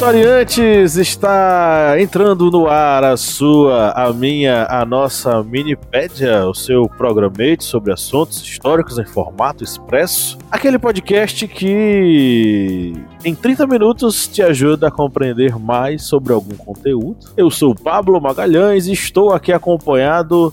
Historiantes! 0.00 0.96
Está 0.96 1.94
entrando 2.00 2.50
no 2.50 2.66
ar 2.66 3.04
a 3.04 3.18
sua, 3.18 3.90
a 3.90 4.10
minha, 4.14 4.66
a 4.70 4.86
nossa 4.86 5.42
Minipédia, 5.42 6.46
o 6.46 6.54
seu 6.54 6.88
programete 6.88 7.62
sobre 7.64 7.92
assuntos 7.92 8.40
históricos 8.40 8.98
em 8.98 9.04
formato 9.04 9.62
expresso. 9.62 10.38
Aquele 10.50 10.78
podcast 10.78 11.46
que 11.46 12.94
em 13.22 13.34
30 13.34 13.66
minutos 13.66 14.26
te 14.26 14.40
ajuda 14.40 14.88
a 14.88 14.90
compreender 14.90 15.58
mais 15.58 16.04
sobre 16.04 16.32
algum 16.32 16.56
conteúdo. 16.56 17.18
Eu 17.36 17.50
sou 17.50 17.74
Pablo 17.74 18.18
Magalhães 18.18 18.86
e 18.86 18.92
estou 18.92 19.34
aqui 19.34 19.52
acompanhado 19.52 20.50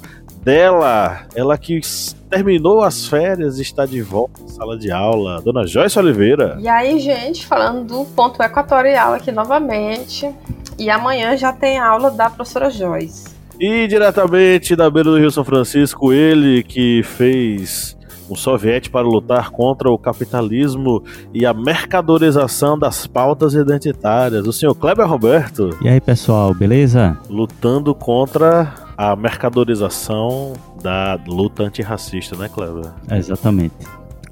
dela, 0.47 1.25
ela 1.35 1.57
que 1.57 1.81
terminou 2.29 2.81
as 2.81 3.05
férias 3.05 3.59
e 3.59 3.63
está 3.63 3.85
de 3.85 4.01
volta 4.01 4.41
à 4.45 4.47
sala 4.47 4.77
de 4.77 4.89
aula, 4.89 5.41
Dona 5.41 5.67
Joyce 5.67 5.99
Oliveira. 5.99 6.57
E 6.61 6.69
aí, 6.69 7.01
gente, 7.01 7.45
falando 7.45 7.85
do 7.85 8.05
ponto 8.05 8.41
equatorial 8.41 9.13
aqui 9.13 9.29
novamente. 9.29 10.33
E 10.79 10.89
amanhã 10.89 11.35
já 11.35 11.51
tem 11.51 11.77
aula 11.77 12.09
da 12.09 12.29
professora 12.29 12.69
Joyce. 12.69 13.25
E 13.59 13.87
diretamente 13.87 14.73
da 14.73 14.89
beira 14.89 15.09
do 15.09 15.17
Rio 15.17 15.29
São 15.31 15.43
Francisco, 15.43 16.13
ele 16.13 16.63
que 16.63 17.03
fez 17.03 17.96
um 18.29 18.35
soviete 18.35 18.89
para 18.89 19.07
lutar 19.07 19.51
contra 19.51 19.89
o 19.89 19.97
capitalismo 19.97 21.03
e 21.33 21.45
a 21.45 21.53
mercadorização 21.53 22.77
das 22.77 23.07
pautas 23.07 23.53
identitárias, 23.53 24.45
o 24.47 24.53
senhor 24.53 24.75
Kleber 24.75 25.07
Roberto. 25.07 25.69
E 25.81 25.87
aí, 25.87 26.01
pessoal, 26.01 26.53
beleza? 26.53 27.17
Lutando 27.29 27.93
contra 27.95 28.73
a 28.97 29.15
mercadorização 29.15 30.53
da 30.81 31.19
luta 31.27 31.63
antirracista, 31.63 32.35
né, 32.35 32.49
Cleber? 32.49 32.91
Exatamente. 33.11 33.75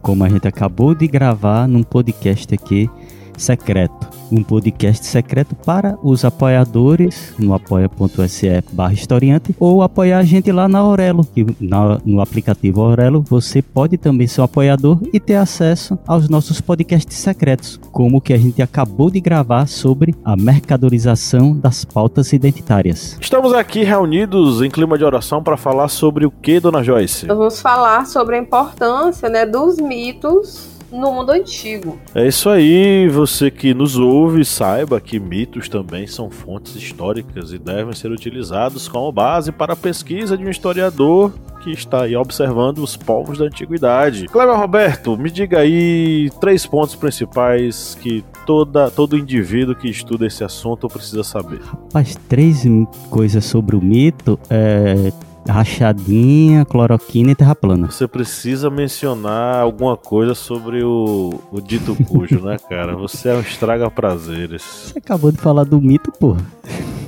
Como 0.02 0.24
a 0.24 0.30
gente 0.30 0.48
acabou 0.48 0.94
de 0.94 1.08
gravar 1.08 1.68
num 1.68 1.84
podcast 1.84 2.54
aqui 2.54 2.90
secreto. 3.38 4.08
Um 4.32 4.42
podcast 4.42 5.06
secreto 5.06 5.56
para 5.56 5.98
os 6.02 6.26
apoiadores 6.26 7.34
no 7.38 7.54
apoia.se 7.54 8.64
barra 8.72 8.94
historiante 8.94 9.56
ou 9.60 9.84
apoiar 9.84 10.20
a 10.20 10.24
gente 10.24 10.52
lá 10.52 10.68
na 10.68 10.80
Aurelo, 10.80 11.24
que 11.26 11.46
na, 11.60 12.00
no 12.04 12.20
aplicativo 12.20 12.82
Aurelo 12.82 13.24
você 13.28 13.62
pode 13.62 13.98
também 13.98 14.28
ser 14.28 14.42
um 14.42 14.46
apoiador 14.46 15.00
e 15.14 15.20
ter 15.20 15.36
acesso 15.36 15.98
aos 16.08 16.28
nossos 16.28 16.60
podcasts 16.60 17.18
secretos, 17.18 17.80
como 17.92 18.18
o 18.18 18.22
que 18.22 18.34
a 18.34 18.38
gente 18.38 18.62
acabou 18.62 19.12
de 19.12 19.20
gravar 19.20 19.68
sobre 19.68 20.16
a 20.24 20.36
mercadorização 20.36 21.56
das 21.56 21.86
pautas 21.86 22.34
identitárias. 22.34 23.18
Estamos 23.22 23.54
aqui 23.54 23.84
reunidos 23.84 24.62
em 24.62 24.70
clima 24.70 24.98
de 24.98 25.04
oração 25.04 25.44
para 25.44 25.58
falar 25.58 25.88
sobre 25.88 26.26
o 26.26 26.32
que, 26.32 26.60
dona 26.60 26.84
Joyce? 26.84 27.28
Vamos 27.28 27.62
falar 27.62 28.06
sobre 28.08 28.36
a 28.36 28.40
importância 28.40 29.30
né, 29.30 29.46
dos 29.46 29.78
mitos 29.78 30.75
no 30.96 31.12
mundo 31.12 31.32
antigo. 31.32 32.00
É 32.14 32.28
isso 32.28 32.50
aí, 32.50 33.08
você 33.10 33.52
que 33.52 33.74
nos 33.74 33.98
ouve, 33.98 34.44
saiba 34.46 35.00
que 35.00 35.20
mitos 35.20 35.70
também 35.70 36.08
são 36.08 36.30
fontes 36.30 36.76
históricas 36.76 37.52
e 37.52 37.58
devem 37.58 37.94
ser 37.94 38.12
utilizados 38.12 38.88
como 38.88 39.12
base 39.12 39.52
para 39.52 39.74
a 39.74 39.76
pesquisa 39.76 40.38
de 40.38 40.46
um 40.46 40.50
historiador 40.50 41.34
que 41.62 41.72
está 41.72 42.04
aí 42.04 42.16
observando 42.16 42.78
os 42.78 42.96
povos 42.96 43.40
da 43.40 43.46
antiguidade. 43.46 44.28
Cleber 44.28 44.56
Roberto, 44.56 45.18
me 45.18 45.32
diga 45.32 45.60
aí 45.60 46.30
três 46.40 46.66
pontos 46.66 46.96
principais 46.96 47.98
que 48.00 48.24
toda, 48.46 48.92
todo 48.92 49.18
indivíduo 49.18 49.76
que 49.76 49.90
estuda 49.90 50.28
esse 50.28 50.44
assunto 50.44 50.88
precisa 50.88 51.24
saber. 51.24 51.60
Rapaz, 51.62 52.16
três 52.30 52.64
coisas 53.10 53.44
sobre 53.46 53.76
o 53.76 53.82
mito 53.82 54.40
é 54.48 55.12
rachadinha, 55.48 56.66
cloroquina 56.66 57.32
e 57.32 57.36
terra 57.36 57.56
plana. 57.56 57.92
Você 57.92 58.08
precisa 58.08 58.70
mencionar 58.70 59.62
alguma 59.62 59.96
coisa 59.96 60.34
sobre 60.34 60.84
o, 60.84 61.40
o 61.52 61.62
dito 61.62 61.96
cujo, 62.06 62.42
né, 62.42 62.58
cara? 62.70 62.96
Você 62.96 63.30
é 63.30 63.36
um 63.36 63.42
estraga 63.42 63.90
prazeres. 63.90 64.62
Você 64.64 65.00
acabou 65.00 65.32
de 65.32 65.38
falar 65.38 65.64
do 65.64 65.80
mito, 65.82 66.12
porra. 66.12 66.42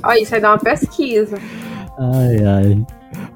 Olha, 0.02 0.20
isso 0.20 0.34
aí 0.34 0.40
dá 0.40 0.50
uma 0.50 0.58
pesquisa. 0.58 1.38
Ai, 1.98 2.44
ai. 2.44 2.86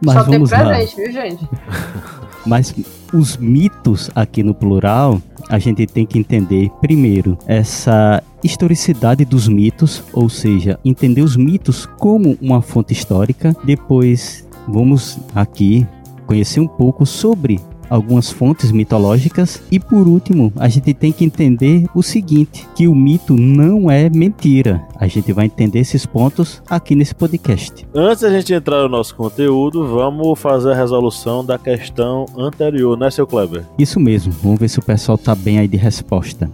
Mas 0.04 0.14
Só 0.14 0.22
vamos 0.24 0.50
tem 0.50 0.58
lá. 0.58 0.66
presente, 0.66 0.96
viu, 0.96 1.12
gente? 1.12 1.48
Mas 2.46 2.74
os 3.12 3.36
mitos 3.36 4.10
aqui 4.14 4.42
no 4.42 4.54
plural, 4.54 5.20
a 5.48 5.58
gente 5.58 5.86
tem 5.86 6.04
que 6.04 6.18
entender 6.18 6.70
primeiro 6.80 7.38
essa 7.46 8.22
historicidade 8.42 9.24
dos 9.24 9.46
mitos, 9.46 10.02
ou 10.12 10.28
seja, 10.28 10.78
entender 10.84 11.22
os 11.22 11.36
mitos 11.36 11.86
como 11.98 12.36
uma 12.40 12.60
fonte 12.60 12.92
histórica, 12.92 13.54
depois 13.64 14.48
vamos 14.68 15.18
aqui 15.34 15.86
conhecer 16.26 16.60
um 16.60 16.68
pouco 16.68 17.04
sobre 17.04 17.60
algumas 17.92 18.30
fontes 18.30 18.72
mitológicas 18.72 19.62
e 19.70 19.78
por 19.78 20.08
último, 20.08 20.50
a 20.56 20.66
gente 20.66 20.94
tem 20.94 21.12
que 21.12 21.26
entender 21.26 21.84
o 21.94 22.02
seguinte, 22.02 22.66
que 22.74 22.88
o 22.88 22.94
mito 22.94 23.36
não 23.36 23.90
é 23.90 24.08
mentira. 24.08 24.82
A 24.96 25.06
gente 25.06 25.30
vai 25.30 25.44
entender 25.44 25.80
esses 25.80 26.06
pontos 26.06 26.62
aqui 26.70 26.94
nesse 26.94 27.14
podcast. 27.14 27.86
Antes 27.94 28.22
da 28.22 28.30
gente 28.30 28.54
entrar 28.54 28.82
no 28.84 28.88
nosso 28.88 29.14
conteúdo, 29.14 29.86
vamos 29.86 30.38
fazer 30.40 30.72
a 30.72 30.74
resolução 30.74 31.44
da 31.44 31.58
questão 31.58 32.24
anterior, 32.38 32.96
né, 32.96 33.10
seu 33.10 33.26
Kleber? 33.26 33.64
Isso 33.78 34.00
mesmo. 34.00 34.32
Vamos 34.42 34.58
ver 34.58 34.68
se 34.68 34.78
o 34.78 34.82
pessoal 34.82 35.18
tá 35.18 35.34
bem 35.34 35.58
aí 35.58 35.68
de 35.68 35.76
resposta. 35.76 36.50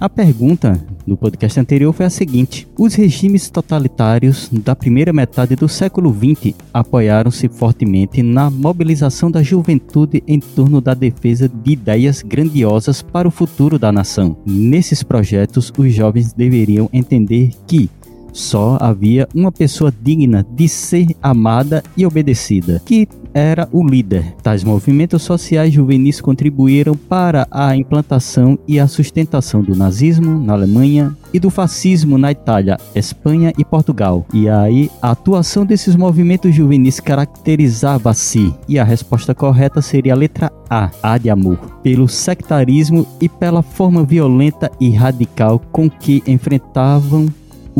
A 0.00 0.08
pergunta 0.08 0.82
do 1.06 1.14
podcast 1.14 1.60
anterior 1.60 1.92
foi 1.92 2.06
a 2.06 2.10
seguinte: 2.10 2.66
Os 2.78 2.94
regimes 2.94 3.50
totalitários 3.50 4.48
da 4.50 4.74
primeira 4.74 5.12
metade 5.12 5.54
do 5.54 5.68
século 5.68 6.10
XX 6.10 6.54
apoiaram-se 6.72 7.50
fortemente 7.50 8.22
na 8.22 8.48
mobilização 8.48 9.30
da 9.30 9.42
juventude 9.42 10.24
em 10.26 10.40
torno 10.40 10.80
da 10.80 10.94
defesa 10.94 11.46
de 11.46 11.72
ideias 11.72 12.22
grandiosas 12.22 13.02
para 13.02 13.28
o 13.28 13.30
futuro 13.30 13.78
da 13.78 13.92
nação. 13.92 14.38
Nesses 14.46 15.02
projetos, 15.02 15.70
os 15.76 15.92
jovens 15.92 16.32
deveriam 16.32 16.88
entender 16.94 17.50
que 17.66 17.90
só 18.32 18.78
havia 18.80 19.28
uma 19.34 19.52
pessoa 19.52 19.92
digna 20.02 20.46
de 20.54 20.68
ser 20.68 21.08
amada 21.22 21.82
e 21.96 22.06
obedecida, 22.06 22.80
que 22.84 23.08
era 23.32 23.68
o 23.72 23.86
líder. 23.86 24.34
Tais 24.42 24.64
movimentos 24.64 25.22
sociais 25.22 25.72
juvenis 25.72 26.20
contribuíram 26.20 26.96
para 26.96 27.46
a 27.50 27.76
implantação 27.76 28.58
e 28.66 28.78
a 28.80 28.88
sustentação 28.88 29.62
do 29.62 29.74
nazismo 29.74 30.40
na 30.40 30.52
Alemanha 30.52 31.16
e 31.32 31.38
do 31.38 31.48
fascismo 31.48 32.18
na 32.18 32.32
Itália, 32.32 32.76
Espanha 32.94 33.52
e 33.56 33.64
Portugal. 33.64 34.26
E 34.34 34.48
aí, 34.48 34.90
a 35.00 35.12
atuação 35.12 35.64
desses 35.64 35.94
movimentos 35.94 36.54
juvenis 36.54 36.98
caracterizava-se, 36.98 38.52
e 38.68 38.78
a 38.78 38.84
resposta 38.84 39.34
correta 39.34 39.80
seria 39.80 40.12
a 40.12 40.16
letra 40.16 40.52
A, 40.68 40.90
A 41.02 41.18
de 41.18 41.30
amor, 41.30 41.58
pelo 41.82 42.08
sectarismo 42.08 43.06
e 43.20 43.28
pela 43.28 43.62
forma 43.62 44.02
violenta 44.02 44.70
e 44.80 44.90
radical 44.90 45.60
com 45.70 45.88
que 45.88 46.22
enfrentavam 46.26 47.28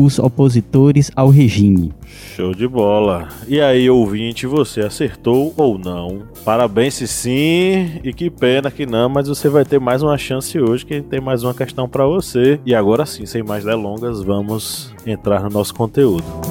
os 0.03 0.19
opositores 0.19 1.11
ao 1.15 1.29
regime. 1.29 1.93
Show 2.35 2.53
de 2.53 2.67
bola. 2.67 3.29
E 3.47 3.59
aí, 3.61 3.89
ouvinte, 3.89 4.45
você 4.45 4.81
acertou 4.81 5.53
ou 5.57 5.77
não? 5.77 6.23
Parabéns 6.43 6.95
se 6.95 7.07
sim, 7.07 7.99
e 8.03 8.13
que 8.13 8.29
pena 8.29 8.71
que 8.71 8.85
não, 8.85 9.09
mas 9.09 9.27
você 9.27 9.49
vai 9.49 9.65
ter 9.65 9.79
mais 9.79 10.01
uma 10.01 10.17
chance 10.17 10.59
hoje, 10.59 10.85
que 10.85 11.01
tem 11.01 11.21
mais 11.21 11.43
uma 11.43 11.53
questão 11.53 11.87
para 11.87 12.05
você. 12.05 12.59
E 12.65 12.73
agora 12.73 13.05
sim, 13.05 13.25
sem 13.25 13.43
mais 13.43 13.63
delongas, 13.63 14.21
vamos 14.23 14.93
entrar 15.05 15.43
no 15.43 15.49
nosso 15.49 15.73
conteúdo. 15.73 16.50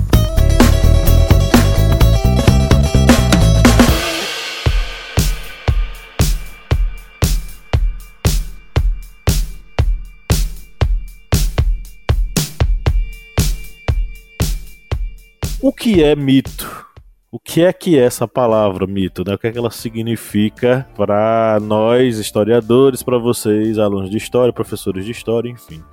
O 15.63 15.71
que 15.71 16.03
é 16.03 16.15
mito? 16.15 16.87
O 17.31 17.37
que 17.37 17.63
é 17.63 17.71
que 17.71 17.95
é 17.97 18.03
essa 18.03 18.27
palavra 18.27 18.87
mito? 18.87 19.23
Né? 19.23 19.35
O 19.35 19.37
que 19.37 19.45
é 19.45 19.51
que 19.51 19.59
ela 19.59 19.69
significa 19.69 20.87
para 20.95 21.59
nós, 21.61 22.17
historiadores, 22.17 23.03
para 23.03 23.19
vocês, 23.19 23.77
alunos 23.77 24.09
de 24.09 24.17
história, 24.17 24.51
professores 24.51 25.05
de 25.05 25.11
história, 25.11 25.47
enfim. 25.47 25.83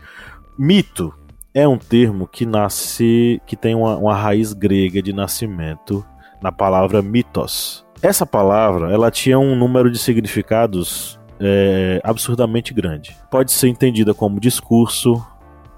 Mito 0.58 1.14
é 1.52 1.68
um 1.68 1.76
termo 1.76 2.26
que 2.26 2.46
nasce, 2.46 3.42
que 3.46 3.56
tem 3.56 3.74
uma, 3.74 3.98
uma 3.98 4.14
raiz 4.16 4.54
grega 4.54 5.02
de 5.02 5.12
nascimento 5.12 6.02
na 6.42 6.50
palavra 6.50 7.02
mitos. 7.02 7.84
Essa 8.00 8.24
palavra, 8.24 8.90
ela 8.90 9.10
tinha 9.10 9.38
um 9.38 9.54
número 9.54 9.90
de 9.90 9.98
significados 9.98 11.20
é, 11.38 12.00
absurdamente 12.02 12.72
grande. 12.72 13.14
Pode 13.30 13.52
ser 13.52 13.68
entendida 13.68 14.14
como 14.14 14.40
discurso, 14.40 15.22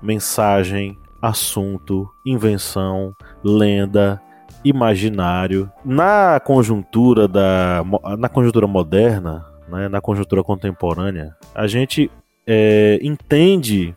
mensagem, 0.00 0.96
assunto, 1.20 2.08
invenção, 2.24 3.14
lenda, 3.42 4.20
imaginário. 4.64 5.70
Na 5.84 6.40
conjuntura 6.40 7.26
da 7.26 7.84
na 8.18 8.28
conjuntura 8.28 8.66
moderna, 8.66 9.44
né, 9.68 9.88
na 9.88 10.00
conjuntura 10.00 10.42
contemporânea, 10.42 11.34
a 11.54 11.66
gente 11.66 12.10
é, 12.46 12.98
entende 13.02 13.94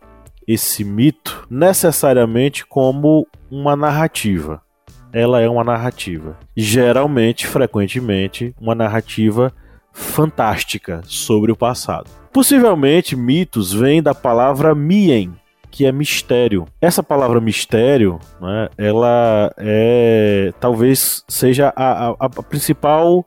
esse 0.47 0.83
mito 0.83 1.47
necessariamente 1.49 2.65
como 2.65 3.27
uma 3.49 3.75
narrativa. 3.75 4.61
Ela 5.11 5.41
é 5.41 5.47
uma 5.47 5.63
narrativa. 5.63 6.37
Geralmente, 6.55 7.45
frequentemente, 7.45 8.53
uma 8.59 8.73
narrativa 8.73 9.53
fantástica 9.91 11.01
sobre 11.05 11.51
o 11.51 11.55
passado. 11.55 12.09
Possivelmente, 12.31 13.15
mitos 13.15 13.71
vêm 13.71 14.01
da 14.01 14.15
palavra 14.15 14.73
mien, 14.73 15.33
que 15.73 15.87
é 15.87 15.91
mistério. 15.91 16.67
Essa 16.79 17.01
palavra 17.01 17.41
mistério, 17.41 18.19
né, 18.39 18.69
ela 18.77 19.51
é 19.57 20.53
talvez 20.59 21.23
seja 21.27 21.73
a, 21.75 22.09
a, 22.09 22.15
a 22.19 22.29
principal 22.29 23.25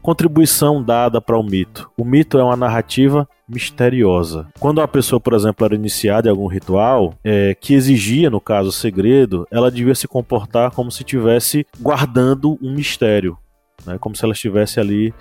contribuição 0.00 0.80
dada 0.80 1.20
para 1.20 1.36
o 1.36 1.42
mito. 1.42 1.90
O 1.98 2.04
mito 2.04 2.38
é 2.38 2.44
uma 2.44 2.56
narrativa 2.56 3.28
misteriosa. 3.48 4.46
Quando 4.60 4.80
a 4.80 4.86
pessoa, 4.86 5.20
por 5.20 5.34
exemplo, 5.34 5.64
era 5.64 5.74
iniciada 5.74 6.28
em 6.28 6.30
algum 6.30 6.46
ritual 6.46 7.14
é, 7.24 7.54
que 7.60 7.74
exigia, 7.74 8.30
no 8.30 8.40
caso, 8.40 8.70
segredo, 8.70 9.46
ela 9.50 9.70
devia 9.70 9.94
se 9.94 10.06
comportar 10.06 10.70
como 10.70 10.90
se 10.90 11.02
estivesse 11.02 11.66
guardando 11.80 12.58
um 12.62 12.72
mistério, 12.72 13.36
né? 13.84 13.98
como 13.98 14.14
se 14.14 14.24
ela 14.24 14.34
estivesse 14.34 14.78
ali 14.78 15.12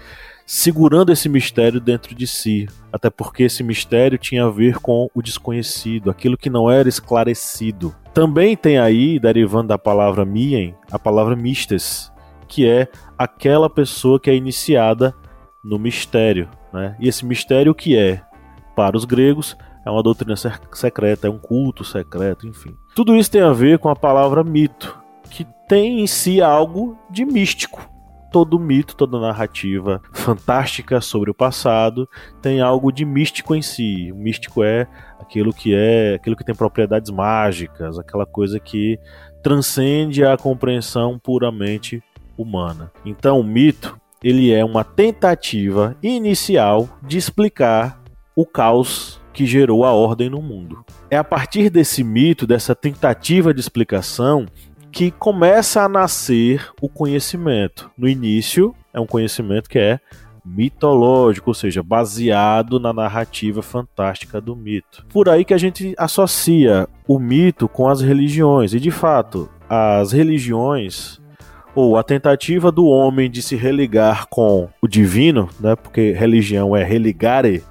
segurando 0.52 1.14
esse 1.14 1.30
mistério 1.30 1.80
dentro 1.80 2.14
de 2.14 2.28
si, 2.28 2.68
até 2.92 3.10
porque 3.10 3.44
esse 3.44 3.64
mistério 3.64 4.18
tinha 4.18 4.44
a 4.44 4.50
ver 4.50 4.80
com 4.80 5.10
o 5.16 5.22
desconhecido, 5.22 6.12
aquilo 6.12 6.38
que 6.38 6.50
não 6.50 6.70
era 6.70 6.90
esclarecido. 6.90 7.96
Também 8.14 8.58
tem 8.58 8.78
aí, 8.78 9.18
derivando 9.18 9.70
da 9.70 9.78
palavra 9.78 10.26
mien, 10.26 10.76
a 10.92 11.00
palavra 11.00 11.38
mistes, 11.38 12.12
que 12.50 12.68
é 12.68 12.90
aquela 13.18 13.70
pessoa 13.70 14.20
que 14.20 14.30
é 14.30 14.36
iniciada 14.36 15.16
no 15.64 15.80
mistério. 15.80 16.50
Né? 16.74 16.98
E 17.00 17.08
esse 17.08 17.26
mistério 17.26 17.74
que 17.74 17.98
é, 17.98 18.22
para 18.76 18.98
os 18.98 19.06
gregos, 19.06 19.56
é 19.86 19.90
uma 19.90 20.04
doutrina 20.04 20.36
secreta, 20.74 21.28
é 21.28 21.30
um 21.30 21.40
culto 21.40 21.86
secreto, 21.86 22.46
enfim. 22.46 22.76
Tudo 22.94 23.16
isso 23.16 23.32
tem 23.32 23.42
a 23.42 23.54
ver 23.54 23.80
com 23.80 23.88
a 23.88 23.96
palavra 23.96 24.44
mito, 24.44 25.00
que 25.30 25.48
tem 25.70 26.02
em 26.02 26.08
si 26.08 26.42
algo 26.42 26.98
de 27.10 27.24
místico. 27.24 27.90
Todo 28.32 28.58
mito, 28.58 28.96
toda 28.96 29.20
narrativa 29.20 30.02
fantástica 30.14 31.02
sobre 31.02 31.30
o 31.30 31.34
passado 31.34 32.08
tem 32.42 32.62
algo 32.62 32.92
de 32.92 33.04
místico 33.04 33.54
em 33.54 33.62
si. 33.62 34.12
O 34.12 34.16
místico 34.16 34.64
é 34.64 34.88
aquilo 35.20 35.54
que 35.54 35.76
é, 35.76 36.16
aquilo 36.16 36.36
que 36.36 36.46
tem 36.46 36.56
propriedades 36.56 37.12
mágicas, 37.12 38.00
aquela 38.00 38.26
coisa 38.26 38.60
que 38.60 38.98
transcende 39.44 40.24
a 40.24 40.38
compreensão 40.38 41.20
puramente 41.20 42.02
humana. 42.38 42.92
Então, 43.06 43.40
o 43.40 43.44
mito 43.44 44.00
ele 44.24 44.52
é 44.52 44.64
uma 44.64 44.84
tentativa 44.84 45.96
inicial 46.02 46.88
de 47.02 47.18
explicar 47.18 48.02
o 48.36 48.46
caos 48.46 49.20
que 49.34 49.46
gerou 49.46 49.84
a 49.84 49.92
ordem 49.92 50.30
no 50.30 50.42
mundo. 50.42 50.86
É 51.10 51.18
a 51.18 51.24
partir 51.24 51.70
desse 51.70 52.04
mito, 52.04 52.46
dessa 52.46 52.76
tentativa 52.76 53.54
de 53.54 53.60
explicação, 53.60 54.46
que 54.92 55.10
começa 55.12 55.82
a 55.82 55.90
nascer 55.90 56.70
o 56.82 56.90
conhecimento. 56.90 57.90
No 57.98 58.08
início, 58.08 58.76
é 58.94 59.00
um 59.00 59.06
conhecimento 59.06 59.70
que 59.70 59.80
é 59.80 60.00
mitológico, 60.44 61.52
ou 61.52 61.54
seja, 61.54 61.84
baseado 61.84 62.80
na 62.80 62.92
narrativa 62.92 63.62
fantástica 63.62 64.42
do 64.42 64.56
mito. 64.56 65.06
Por 65.10 65.30
aí 65.30 65.46
que 65.46 65.54
a 65.54 65.58
gente 65.58 65.94
associa 65.98 66.88
o 67.08 67.20
mito 67.20 67.70
com 67.70 67.88
as 67.88 68.02
religiões, 68.02 68.74
e 68.74 68.80
de 68.80 68.92
fato, 68.92 69.50
as 69.70 70.12
religiões 70.12 71.22
ou 71.74 71.96
a 71.96 72.04
tentativa 72.04 72.72
do 72.72 72.86
homem 72.86 73.32
de 73.32 73.42
se 73.42 73.56
religar 73.56 74.28
com 74.28 74.68
o 74.82 74.88
divino, 74.88 75.48
né, 75.60 75.76
porque 75.76 76.12
religião 76.12 76.76
é 76.76 76.84
religare, 76.84 77.64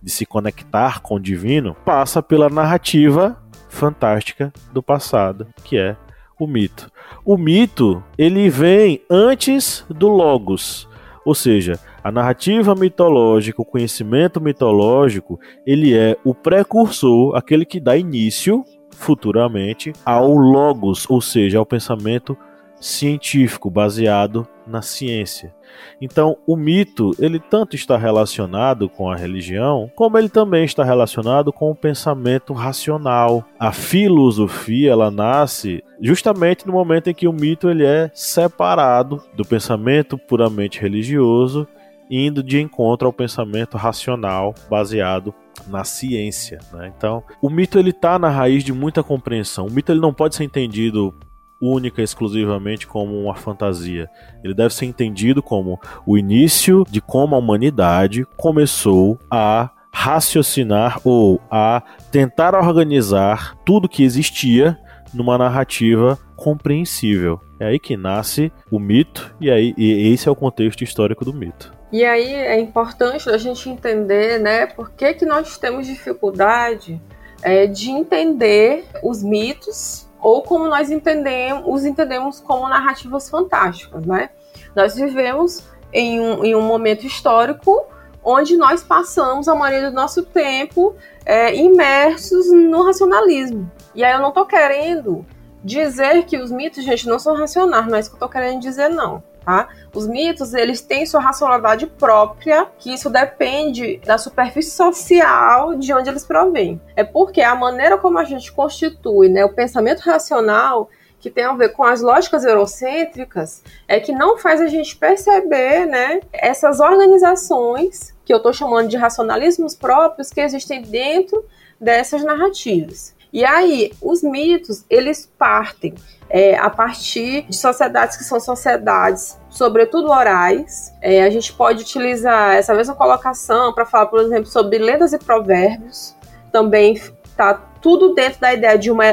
de 0.00 0.12
se 0.12 0.24
conectar 0.24 1.00
com 1.00 1.16
o 1.16 1.20
divino, 1.20 1.74
passa 1.84 2.22
pela 2.22 2.48
narrativa 2.48 3.36
fantástica 3.68 4.52
do 4.72 4.80
passado, 4.80 5.48
que 5.64 5.76
é 5.76 5.96
o 6.38 6.46
mito. 6.46 6.90
O 7.24 7.36
mito, 7.36 8.02
ele 8.16 8.48
vem 8.48 9.02
antes 9.10 9.84
do 9.88 10.08
logos, 10.08 10.88
ou 11.24 11.34
seja, 11.34 11.78
a 12.02 12.10
narrativa 12.10 12.74
mitológica, 12.74 13.60
o 13.60 13.64
conhecimento 13.64 14.40
mitológico, 14.40 15.38
ele 15.66 15.94
é 15.94 16.16
o 16.24 16.34
precursor, 16.34 17.36
aquele 17.36 17.66
que 17.66 17.80
dá 17.80 17.96
início 17.96 18.64
futuramente 18.90 19.92
ao 20.04 20.32
logos, 20.34 21.04
ou 21.10 21.20
seja, 21.20 21.58
ao 21.58 21.66
pensamento 21.66 22.36
científico 22.80 23.70
baseado 23.70 24.46
na 24.66 24.80
ciência. 24.80 25.54
Então, 26.00 26.36
o 26.46 26.56
mito, 26.56 27.12
ele 27.18 27.38
tanto 27.38 27.74
está 27.74 27.96
relacionado 27.96 28.88
com 28.88 29.10
a 29.10 29.16
religião, 29.16 29.90
como 29.94 30.18
ele 30.18 30.28
também 30.28 30.64
está 30.64 30.84
relacionado 30.84 31.52
com 31.52 31.70
o 31.70 31.74
pensamento 31.74 32.52
racional. 32.52 33.44
A 33.58 33.72
filosofia, 33.72 34.92
ela 34.92 35.10
nasce 35.10 35.82
justamente 36.00 36.66
no 36.66 36.72
momento 36.72 37.10
em 37.10 37.14
que 37.14 37.28
o 37.28 37.32
mito 37.32 37.68
ele 37.68 37.84
é 37.84 38.10
separado 38.14 39.22
do 39.34 39.44
pensamento 39.44 40.16
puramente 40.16 40.80
religioso, 40.80 41.66
indo 42.10 42.42
de 42.42 42.60
encontro 42.60 43.06
ao 43.06 43.12
pensamento 43.12 43.76
racional 43.76 44.54
baseado 44.70 45.34
na 45.66 45.84
ciência. 45.84 46.58
Né? 46.72 46.92
Então, 46.96 47.22
o 47.42 47.50
mito 47.50 47.78
ele 47.78 47.90
está 47.90 48.18
na 48.18 48.30
raiz 48.30 48.62
de 48.64 48.72
muita 48.72 49.02
compreensão. 49.02 49.66
O 49.66 49.70
mito 49.70 49.92
ele 49.92 50.00
não 50.00 50.14
pode 50.14 50.34
ser 50.34 50.44
entendido 50.44 51.14
única 51.60 52.02
exclusivamente 52.02 52.86
como 52.86 53.20
uma 53.20 53.34
fantasia. 53.34 54.08
Ele 54.42 54.54
deve 54.54 54.74
ser 54.74 54.86
entendido 54.86 55.42
como 55.42 55.80
o 56.06 56.16
início 56.16 56.84
de 56.88 57.00
como 57.00 57.34
a 57.34 57.38
humanidade 57.38 58.26
começou 58.36 59.18
a 59.30 59.70
raciocinar 59.92 61.00
ou 61.04 61.40
a 61.50 61.82
tentar 62.10 62.54
organizar 62.54 63.56
tudo 63.64 63.88
que 63.88 64.04
existia 64.04 64.78
numa 65.12 65.36
narrativa 65.36 66.18
compreensível. 66.36 67.40
É 67.58 67.66
aí 67.66 67.78
que 67.78 67.96
nasce 67.96 68.52
o 68.70 68.78
mito 68.78 69.34
e 69.40 69.50
aí 69.50 69.74
e 69.76 70.12
esse 70.12 70.28
é 70.28 70.30
o 70.30 70.36
contexto 70.36 70.84
histórico 70.84 71.24
do 71.24 71.34
mito. 71.34 71.72
E 71.90 72.04
aí 72.04 72.32
é 72.32 72.60
importante 72.60 73.28
a 73.30 73.38
gente 73.38 73.68
entender, 73.68 74.38
né, 74.38 74.66
por 74.66 74.90
que, 74.90 75.14
que 75.14 75.24
nós 75.24 75.56
temos 75.56 75.86
dificuldade 75.86 77.00
é, 77.42 77.66
de 77.66 77.90
entender 77.90 78.84
os 79.02 79.22
mitos 79.22 80.07
ou 80.20 80.42
como 80.42 80.66
nós 80.66 80.90
entendemos, 80.90 81.62
os 81.66 81.84
entendemos 81.84 82.40
como 82.40 82.68
narrativas 82.68 83.28
fantásticas, 83.28 84.04
né? 84.04 84.30
Nós 84.74 84.94
vivemos 84.94 85.64
em 85.92 86.20
um, 86.20 86.44
em 86.44 86.54
um 86.54 86.62
momento 86.62 87.06
histórico 87.06 87.86
onde 88.22 88.56
nós 88.56 88.82
passamos 88.82 89.48
a 89.48 89.54
maioria 89.54 89.90
do 89.90 89.94
nosso 89.94 90.22
tempo 90.22 90.94
é, 91.24 91.54
imersos 91.54 92.50
no 92.52 92.82
racionalismo. 92.82 93.70
E 93.94 94.04
aí 94.04 94.12
eu 94.12 94.20
não 94.20 94.28
estou 94.28 94.44
querendo 94.44 95.24
dizer 95.64 96.24
que 96.24 96.36
os 96.36 96.50
mitos, 96.50 96.84
gente, 96.84 97.06
não 97.06 97.18
são 97.18 97.34
racionais, 97.34 97.86
não 97.86 97.96
é 97.96 98.02
que 98.02 98.08
eu 98.08 98.14
estou 98.14 98.28
querendo 98.28 98.60
dizer, 98.60 98.88
não. 98.88 99.22
Tá? 99.44 99.68
Os 99.94 100.06
mitos, 100.06 100.52
eles 100.52 100.80
têm 100.80 101.06
sua 101.06 101.20
racionalidade 101.20 101.86
própria, 101.86 102.66
que 102.78 102.92
isso 102.92 103.08
depende 103.08 103.98
da 104.04 104.18
superfície 104.18 104.72
social 104.72 105.74
de 105.74 105.92
onde 105.92 106.10
eles 106.10 106.24
provêm. 106.24 106.80
É 106.94 107.02
porque 107.02 107.40
a 107.40 107.54
maneira 107.54 107.96
como 107.96 108.18
a 108.18 108.24
gente 108.24 108.52
constitui 108.52 109.28
né, 109.28 109.44
o 109.44 109.54
pensamento 109.54 110.00
racional, 110.00 110.90
que 111.20 111.30
tem 111.30 111.44
a 111.44 111.54
ver 111.54 111.70
com 111.70 111.82
as 111.82 112.00
lógicas 112.00 112.44
eurocêntricas, 112.44 113.62
é 113.86 113.98
que 113.98 114.12
não 114.12 114.38
faz 114.38 114.60
a 114.60 114.66
gente 114.66 114.96
perceber 114.96 115.86
né, 115.86 116.20
essas 116.32 116.80
organizações, 116.80 118.14
que 118.24 118.32
eu 118.32 118.36
estou 118.36 118.52
chamando 118.52 118.88
de 118.88 118.96
racionalismos 118.96 119.74
próprios, 119.74 120.30
que 120.30 120.40
existem 120.40 120.82
dentro 120.82 121.44
dessas 121.80 122.22
narrativas. 122.22 123.16
E 123.32 123.44
aí, 123.44 123.92
os 124.00 124.22
mitos, 124.22 124.84
eles 124.88 125.30
partem 125.38 125.94
é, 126.30 126.56
a 126.56 126.68
partir 126.68 127.42
de 127.48 127.56
sociedades 127.56 128.16
que 128.16 128.24
são 128.24 128.38
sociedades, 128.38 129.38
sobretudo 129.48 130.10
orais. 130.10 130.92
É, 131.00 131.22
a 131.22 131.30
gente 131.30 131.52
pode 131.52 131.82
utilizar 131.82 132.56
essa 132.56 132.74
mesma 132.74 132.94
colocação 132.94 133.72
para 133.72 133.86
falar, 133.86 134.06
por 134.06 134.20
exemplo, 134.20 134.46
sobre 134.46 134.78
lendas 134.78 135.12
e 135.12 135.18
provérbios. 135.18 136.14
Também 136.52 136.94
está 137.24 137.54
tudo 137.80 138.14
dentro 138.14 138.40
da 138.40 138.52
ideia 138.52 138.78
de 138.78 138.90
uma 138.90 139.04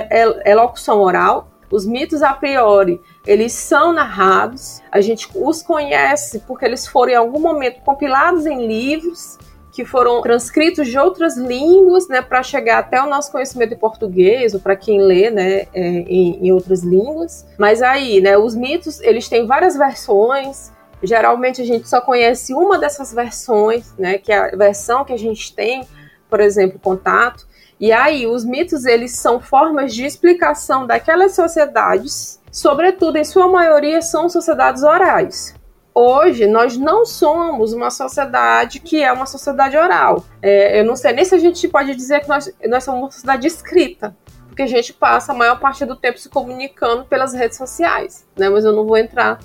elocução 0.45 0.99
oral. 1.01 1.49
Os 1.71 1.85
mitos 1.85 2.21
a 2.21 2.33
priori, 2.33 3.01
eles 3.25 3.51
são 3.51 3.91
narrados, 3.91 4.81
a 4.91 5.01
gente 5.01 5.27
os 5.33 5.63
conhece 5.63 6.39
porque 6.47 6.63
eles 6.63 6.85
foram 6.85 7.11
em 7.11 7.15
algum 7.15 7.39
momento 7.39 7.81
compilados 7.81 8.45
em 8.45 8.67
livros 8.67 9.37
que 9.75 9.83
foram 9.83 10.21
transcritos 10.21 10.87
de 10.87 10.97
outras 10.97 11.35
línguas, 11.35 12.07
né, 12.07 12.21
para 12.21 12.41
chegar 12.41 12.79
até 12.79 13.01
o 13.01 13.07
nosso 13.07 13.29
conhecimento 13.29 13.73
em 13.73 13.77
português 13.77 14.53
ou 14.53 14.59
para 14.61 14.73
quem 14.73 15.01
lê, 15.01 15.29
né, 15.29 15.67
é, 15.73 15.81
em, 15.83 16.47
em, 16.47 16.51
outras 16.53 16.81
línguas. 16.81 17.45
Mas 17.59 17.81
aí, 17.81 18.21
né, 18.21 18.37
os 18.37 18.55
mitos 18.55 19.01
eles 19.01 19.27
têm 19.27 19.45
várias 19.45 19.75
versões. 19.75 20.71
Geralmente 21.03 21.61
a 21.61 21.65
gente 21.65 21.89
só 21.89 21.99
conhece 21.99 22.53
uma 22.53 22.79
dessas 22.79 23.13
versões, 23.13 23.93
né, 23.99 24.17
que 24.17 24.31
é 24.31 24.37
a 24.37 24.55
versão 24.55 25.03
que 25.03 25.11
a 25.11 25.17
gente 25.17 25.53
tem, 25.53 25.85
por 26.29 26.39
exemplo, 26.39 26.79
contato. 26.79 27.45
E 27.77 27.91
aí, 27.91 28.25
os 28.25 28.45
mitos, 28.45 28.85
eles 28.85 29.17
são 29.17 29.41
formas 29.41 29.93
de 29.93 30.05
explicação 30.05 30.87
daquelas 30.87 31.35
sociedades, 31.35 32.39
sobretudo, 32.49 33.17
em 33.17 33.25
sua 33.25 33.49
maioria, 33.49 34.01
são 34.01 34.29
sociedades 34.29 34.83
orais. 34.83 35.53
Hoje, 35.97 36.45
nós 36.45 36.75
não 36.77 37.05
somos 37.05 37.71
uma 37.71 37.89
sociedade 37.89 38.81
que 38.81 39.01
é 39.01 39.09
uma 39.13 39.25
sociedade 39.25 39.77
oral. 39.77 40.25
É, 40.41 40.81
eu 40.81 40.83
não 40.83 40.97
sei 40.97 41.13
nem 41.13 41.23
se 41.23 41.33
a 41.33 41.37
gente 41.37 41.69
pode 41.69 41.95
dizer 41.95 42.19
que 42.19 42.27
nós, 42.27 42.53
nós 42.67 42.83
somos 42.83 42.99
uma 42.99 43.11
sociedade 43.11 43.47
escrita, 43.47 44.13
porque 44.45 44.63
a 44.63 44.67
gente 44.67 44.91
passa 44.91 45.31
a 45.31 45.35
maior 45.35 45.57
parte 45.57 45.85
do 45.85 45.95
tempo 45.95 46.19
se 46.19 46.27
comunicando 46.27 47.05
pelas 47.05 47.33
redes 47.33 47.57
sociais, 47.57 48.27
né? 48.35 48.49
Mas 48.49 48.65
eu 48.65 48.73
não 48.73 48.85
vou 48.85 48.97
entrar 48.97 49.39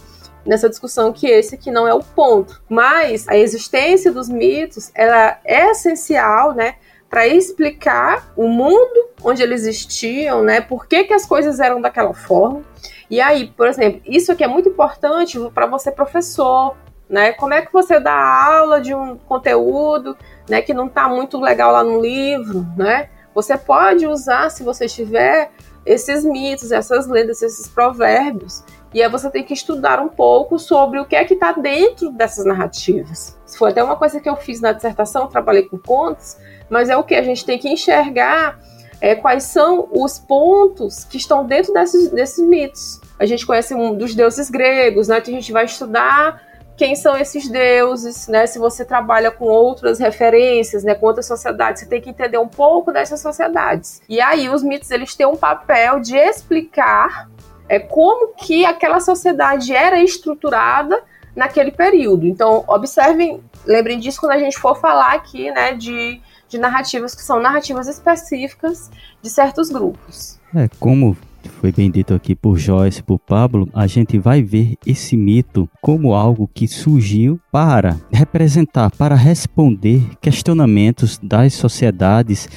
nessa 0.44 0.68
discussão 0.68 1.12
que 1.12 1.28
esse 1.28 1.54
aqui 1.54 1.70
não 1.70 1.86
é 1.86 1.94
o 1.94 2.02
ponto. 2.02 2.60
Mas 2.68 3.28
a 3.28 3.36
existência 3.36 4.10
dos 4.10 4.28
mitos, 4.28 4.90
ela 4.92 5.38
é 5.44 5.70
essencial, 5.70 6.52
né? 6.52 6.74
para 7.08 7.26
explicar 7.26 8.32
o 8.36 8.46
mundo 8.46 9.08
onde 9.20 9.42
eles 9.42 9.62
existiam, 9.62 10.44
né? 10.44 10.60
Por 10.60 10.86
que, 10.86 11.02
que 11.02 11.12
as 11.12 11.26
coisas 11.26 11.58
eram 11.58 11.80
daquela 11.80 12.14
forma. 12.14 12.62
E 13.10 13.20
aí, 13.20 13.48
por 13.48 13.66
exemplo, 13.66 14.00
isso 14.06 14.30
aqui 14.30 14.44
é 14.44 14.46
muito 14.46 14.68
importante 14.68 15.38
para 15.52 15.66
você 15.66 15.90
professor, 15.90 16.76
né? 17.08 17.32
Como 17.32 17.52
é 17.52 17.60
que 17.60 17.72
você 17.72 17.98
dá 17.98 18.14
aula 18.14 18.80
de 18.80 18.94
um 18.94 19.16
conteúdo, 19.16 20.16
né, 20.48 20.62
que 20.62 20.72
não 20.72 20.86
está 20.86 21.08
muito 21.08 21.40
legal 21.40 21.72
lá 21.72 21.82
no 21.82 22.00
livro, 22.00 22.64
né? 22.76 23.10
Você 23.34 23.58
pode 23.58 24.06
usar, 24.06 24.50
se 24.50 24.62
você 24.62 24.86
tiver 24.86 25.50
esses 25.84 26.24
mitos, 26.24 26.70
essas 26.70 27.08
lendas, 27.08 27.42
esses 27.42 27.66
provérbios, 27.66 28.62
e 28.92 29.02
aí 29.02 29.08
você 29.08 29.30
tem 29.30 29.42
que 29.42 29.54
estudar 29.54 29.98
um 30.00 30.08
pouco 30.08 30.58
sobre 30.58 31.00
o 31.00 31.04
que 31.04 31.16
é 31.16 31.24
que 31.24 31.34
está 31.34 31.52
dentro 31.52 32.10
dessas 32.10 32.44
narrativas. 32.44 33.36
Isso 33.46 33.58
foi 33.58 33.70
até 33.70 33.82
uma 33.82 33.96
coisa 33.96 34.20
que 34.20 34.28
eu 34.28 34.36
fiz 34.36 34.60
na 34.60 34.72
dissertação, 34.72 35.28
trabalhei 35.28 35.62
com 35.62 35.78
contos, 35.78 36.36
mas 36.68 36.90
é 36.90 36.96
o 36.96 37.02
que 37.02 37.14
a 37.14 37.22
gente 37.22 37.44
tem 37.44 37.58
que 37.58 37.68
enxergar 37.68 38.58
é, 39.00 39.14
quais 39.14 39.44
são 39.44 39.88
os 39.90 40.18
pontos 40.18 41.04
que 41.04 41.16
estão 41.16 41.46
dentro 41.46 41.72
desses, 41.72 42.10
desses 42.10 42.44
mitos. 42.46 42.99
A 43.20 43.26
gente 43.26 43.46
conhece 43.46 43.74
um 43.74 43.94
dos 43.94 44.14
deuses 44.14 44.48
gregos, 44.48 45.08
né? 45.08 45.18
Então 45.18 45.34
a 45.34 45.36
gente 45.36 45.52
vai 45.52 45.66
estudar 45.66 46.42
quem 46.76 46.96
são 46.96 47.14
esses 47.14 47.46
deuses, 47.46 48.26
né? 48.26 48.46
Se 48.46 48.58
você 48.58 48.82
trabalha 48.84 49.30
com 49.30 49.44
outras 49.44 49.98
referências, 49.98 50.82
né, 50.82 50.94
com 50.94 51.04
outras 51.04 51.26
sociedades, 51.26 51.82
você 51.82 51.86
tem 51.86 52.00
que 52.00 52.08
entender 52.08 52.38
um 52.38 52.48
pouco 52.48 52.90
dessas 52.90 53.20
sociedades. 53.20 54.00
E 54.08 54.18
aí 54.18 54.48
os 54.48 54.62
mitos 54.62 54.90
eles 54.90 55.14
têm 55.14 55.26
um 55.26 55.36
papel 55.36 56.00
de 56.00 56.16
explicar 56.16 57.28
é, 57.68 57.78
como 57.78 58.28
que 58.34 58.64
aquela 58.64 58.98
sociedade 58.98 59.74
era 59.74 60.02
estruturada 60.02 61.02
naquele 61.36 61.70
período. 61.70 62.26
Então 62.26 62.64
observem, 62.66 63.44
lembrem 63.66 63.98
disso 63.98 64.18
quando 64.18 64.32
a 64.32 64.38
gente 64.38 64.58
for 64.58 64.74
falar 64.80 65.12
aqui, 65.12 65.50
né, 65.50 65.74
de 65.74 66.18
de 66.50 66.58
narrativas 66.58 67.14
que 67.14 67.22
são 67.22 67.40
narrativas 67.40 67.86
específicas 67.86 68.90
de 69.22 69.30
certos 69.30 69.70
grupos. 69.70 70.38
É, 70.54 70.68
como 70.80 71.16
foi 71.48 71.72
bem 71.72 71.90
dito 71.90 72.14
aqui 72.14 72.34
por 72.34 72.58
Joyce, 72.58 73.02
por 73.02 73.18
Pablo, 73.18 73.68
a 73.74 73.86
gente 73.86 74.18
vai 74.18 74.42
ver 74.42 74.76
esse 74.86 75.16
mito 75.16 75.68
como 75.80 76.14
algo 76.14 76.48
que 76.52 76.66
surgiu 76.66 77.40
para 77.52 78.00
representar, 78.10 78.90
para 78.90 79.14
responder 79.14 80.02
questionamentos 80.20 81.18
das 81.22 81.54
sociedades 81.54 82.48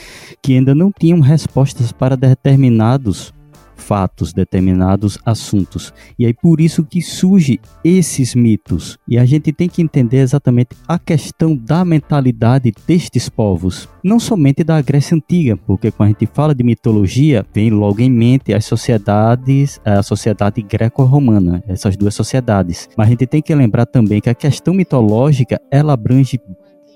que 0.41 0.55
ainda 0.55 0.73
não 0.73 0.91
tinham 0.91 1.19
respostas 1.19 1.91
para 1.91 2.15
determinados 2.15 3.33
fatos, 3.75 4.33
determinados 4.33 5.17
assuntos. 5.25 5.93
E 6.17 6.25
aí 6.25 6.33
por 6.33 6.59
isso 6.59 6.83
que 6.83 7.01
surge 7.01 7.59
esses 7.83 8.35
mitos. 8.35 8.97
E 9.07 9.17
a 9.17 9.25
gente 9.25 9.51
tem 9.51 9.69
que 9.69 9.81
entender 9.81 10.17
exatamente 10.17 10.75
a 10.87 10.97
questão 10.97 11.55
da 11.55 11.83
mentalidade 11.83 12.71
destes 12.87 13.29
povos, 13.29 13.87
não 14.03 14.19
somente 14.19 14.63
da 14.63 14.81
Grécia 14.81 15.15
antiga, 15.15 15.57
porque 15.57 15.91
quando 15.91 16.07
a 16.07 16.11
gente 16.11 16.29
fala 16.33 16.53
de 16.53 16.63
mitologia, 16.63 17.45
vem 17.53 17.69
logo 17.69 18.01
em 18.01 18.09
mente 18.09 18.53
as 18.53 18.65
sociedades, 18.65 19.79
a 19.83 20.03
sociedade 20.03 20.61
greco-romana, 20.61 21.63
essas 21.67 21.95
duas 21.95 22.15
sociedades. 22.15 22.89
Mas 22.97 23.07
a 23.07 23.09
gente 23.09 23.27
tem 23.27 23.41
que 23.41 23.53
lembrar 23.53 23.85
também 23.85 24.21
que 24.21 24.29
a 24.29 24.35
questão 24.35 24.73
mitológica, 24.73 25.59
ela 25.71 25.93
abrange 25.93 26.39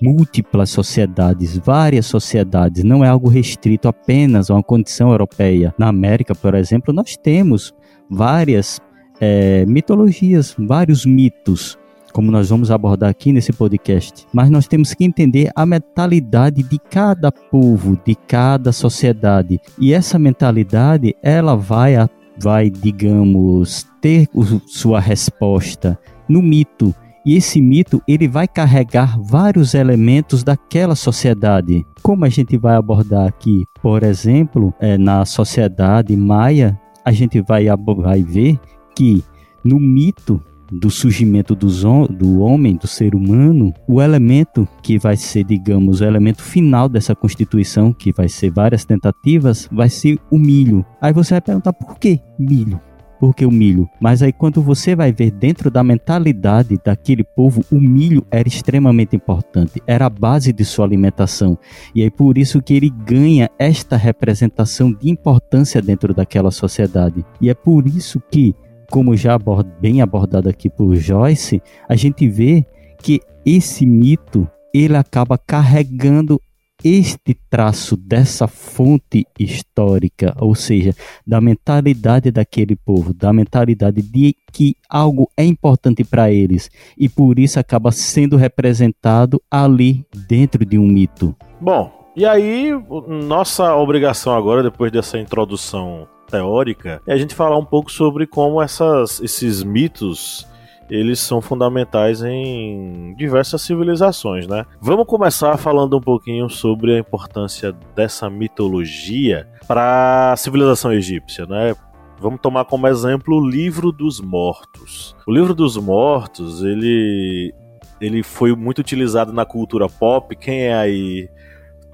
múltiplas 0.00 0.70
sociedades, 0.70 1.56
várias 1.58 2.06
sociedades, 2.06 2.84
não 2.84 3.04
é 3.04 3.08
algo 3.08 3.28
restrito 3.28 3.88
apenas 3.88 4.50
a 4.50 4.54
uma 4.54 4.62
condição 4.62 5.10
europeia. 5.10 5.74
Na 5.78 5.88
América, 5.88 6.34
por 6.34 6.54
exemplo, 6.54 6.92
nós 6.94 7.16
temos 7.16 7.74
várias 8.10 8.80
é, 9.20 9.66
mitologias, 9.66 10.54
vários 10.58 11.04
mitos, 11.04 11.78
como 12.12 12.30
nós 12.30 12.48
vamos 12.48 12.70
abordar 12.70 13.10
aqui 13.10 13.32
nesse 13.32 13.52
podcast. 13.52 14.26
Mas 14.32 14.50
nós 14.50 14.66
temos 14.66 14.94
que 14.94 15.04
entender 15.04 15.50
a 15.54 15.66
mentalidade 15.66 16.62
de 16.62 16.78
cada 16.78 17.30
povo, 17.30 17.98
de 18.04 18.14
cada 18.14 18.72
sociedade. 18.72 19.60
E 19.78 19.92
essa 19.92 20.18
mentalidade, 20.18 21.14
ela 21.22 21.54
vai, 21.54 21.94
vai 22.40 22.70
digamos, 22.70 23.86
ter 24.00 24.28
sua 24.66 25.00
resposta 25.00 25.98
no 26.28 26.42
mito 26.42 26.94
e 27.28 27.36
esse 27.36 27.60
mito 27.60 28.02
ele 28.08 28.26
vai 28.26 28.48
carregar 28.48 29.20
vários 29.20 29.74
elementos 29.74 30.42
daquela 30.42 30.94
sociedade. 30.94 31.86
Como 32.02 32.24
a 32.24 32.28
gente 32.30 32.56
vai 32.56 32.74
abordar 32.74 33.28
aqui, 33.28 33.66
por 33.82 34.02
exemplo, 34.02 34.72
é, 34.80 34.96
na 34.96 35.26
sociedade 35.26 36.16
maia, 36.16 36.80
a 37.04 37.12
gente 37.12 37.42
vai, 37.42 37.66
vai 37.98 38.22
ver 38.22 38.58
que 38.96 39.22
no 39.62 39.78
mito 39.78 40.42
do 40.72 40.88
surgimento 40.88 41.54
do 41.54 42.40
homem, 42.40 42.76
do 42.76 42.86
ser 42.86 43.14
humano, 43.14 43.74
o 43.86 44.00
elemento 44.00 44.66
que 44.82 44.98
vai 44.98 45.16
ser, 45.16 45.44
digamos, 45.44 46.00
o 46.00 46.06
elemento 46.06 46.42
final 46.42 46.88
dessa 46.88 47.14
constituição, 47.14 47.92
que 47.92 48.10
vai 48.10 48.30
ser 48.30 48.50
várias 48.50 48.86
tentativas, 48.86 49.68
vai 49.70 49.90
ser 49.90 50.18
o 50.30 50.38
milho. 50.38 50.82
Aí 50.98 51.12
você 51.12 51.34
vai 51.34 51.42
perguntar 51.42 51.74
por 51.74 51.98
que 51.98 52.20
milho? 52.38 52.80
Porque 53.18 53.44
o 53.44 53.50
milho. 53.50 53.88
Mas 54.00 54.22
aí 54.22 54.32
quando 54.32 54.62
você 54.62 54.94
vai 54.94 55.12
ver 55.12 55.30
dentro 55.30 55.70
da 55.70 55.82
mentalidade 55.82 56.78
daquele 56.84 57.24
povo, 57.24 57.64
o 57.70 57.80
milho 57.80 58.24
era 58.30 58.48
extremamente 58.48 59.16
importante, 59.16 59.82
era 59.86 60.06
a 60.06 60.10
base 60.10 60.52
de 60.52 60.64
sua 60.64 60.84
alimentação. 60.84 61.58
E 61.94 62.02
é 62.02 62.10
por 62.10 62.38
isso 62.38 62.62
que 62.62 62.74
ele 62.74 62.90
ganha 62.90 63.50
esta 63.58 63.96
representação 63.96 64.92
de 64.92 65.10
importância 65.10 65.80
dentro 65.82 66.14
daquela 66.14 66.50
sociedade. 66.50 67.24
E 67.40 67.50
é 67.50 67.54
por 67.54 67.86
isso 67.86 68.20
que, 68.30 68.54
como 68.90 69.16
já 69.16 69.38
bem 69.80 70.00
abordado 70.00 70.48
aqui 70.48 70.70
por 70.70 70.94
Joyce, 70.96 71.62
a 71.88 71.96
gente 71.96 72.28
vê 72.28 72.66
que 73.02 73.20
esse 73.44 73.86
mito 73.86 74.48
ele 74.72 74.96
acaba 74.96 75.38
carregando 75.38 76.40
este 76.84 77.34
traço 77.50 77.96
dessa 77.96 78.46
fonte 78.46 79.26
histórica, 79.38 80.34
ou 80.38 80.54
seja, 80.54 80.94
da 81.26 81.40
mentalidade 81.40 82.30
daquele 82.30 82.76
povo, 82.76 83.12
da 83.12 83.32
mentalidade 83.32 84.00
de 84.00 84.34
que 84.52 84.76
algo 84.88 85.28
é 85.36 85.44
importante 85.44 86.04
para 86.04 86.30
eles 86.30 86.70
e 86.96 87.08
por 87.08 87.38
isso 87.38 87.58
acaba 87.58 87.90
sendo 87.90 88.36
representado 88.36 89.42
ali 89.50 90.06
dentro 90.28 90.64
de 90.64 90.78
um 90.78 90.86
mito. 90.86 91.34
Bom, 91.60 91.92
e 92.16 92.24
aí 92.24 92.72
nossa 93.06 93.74
obrigação 93.76 94.34
agora, 94.34 94.62
depois 94.62 94.90
dessa 94.90 95.18
introdução 95.18 96.08
teórica, 96.28 97.02
é 97.06 97.12
a 97.12 97.16
gente 97.16 97.34
falar 97.34 97.56
um 97.58 97.64
pouco 97.64 97.90
sobre 97.90 98.26
como 98.26 98.62
essas, 98.62 99.20
esses 99.20 99.62
mitos 99.62 100.47
eles 100.90 101.20
são 101.20 101.40
fundamentais 101.40 102.22
em 102.22 103.14
diversas 103.16 103.62
civilizações, 103.62 104.46
né? 104.46 104.64
Vamos 104.80 105.06
começar 105.06 105.56
falando 105.56 105.96
um 105.96 106.00
pouquinho 106.00 106.48
sobre 106.48 106.94
a 106.94 106.98
importância 106.98 107.72
dessa 107.94 108.30
mitologia 108.30 109.46
para 109.66 110.32
a 110.32 110.36
civilização 110.36 110.92
egípcia, 110.92 111.46
né? 111.46 111.74
Vamos 112.20 112.40
tomar 112.40 112.64
como 112.64 112.88
exemplo 112.88 113.36
o 113.36 113.48
Livro 113.48 113.92
dos 113.92 114.20
Mortos. 114.20 115.14
O 115.26 115.32
Livro 115.32 115.54
dos 115.54 115.76
Mortos, 115.76 116.64
ele 116.64 117.54
ele 118.00 118.22
foi 118.22 118.54
muito 118.54 118.78
utilizado 118.78 119.32
na 119.32 119.44
cultura 119.44 119.88
pop. 119.88 120.34
Quem 120.36 120.66
é 120.66 120.74
aí 120.74 121.28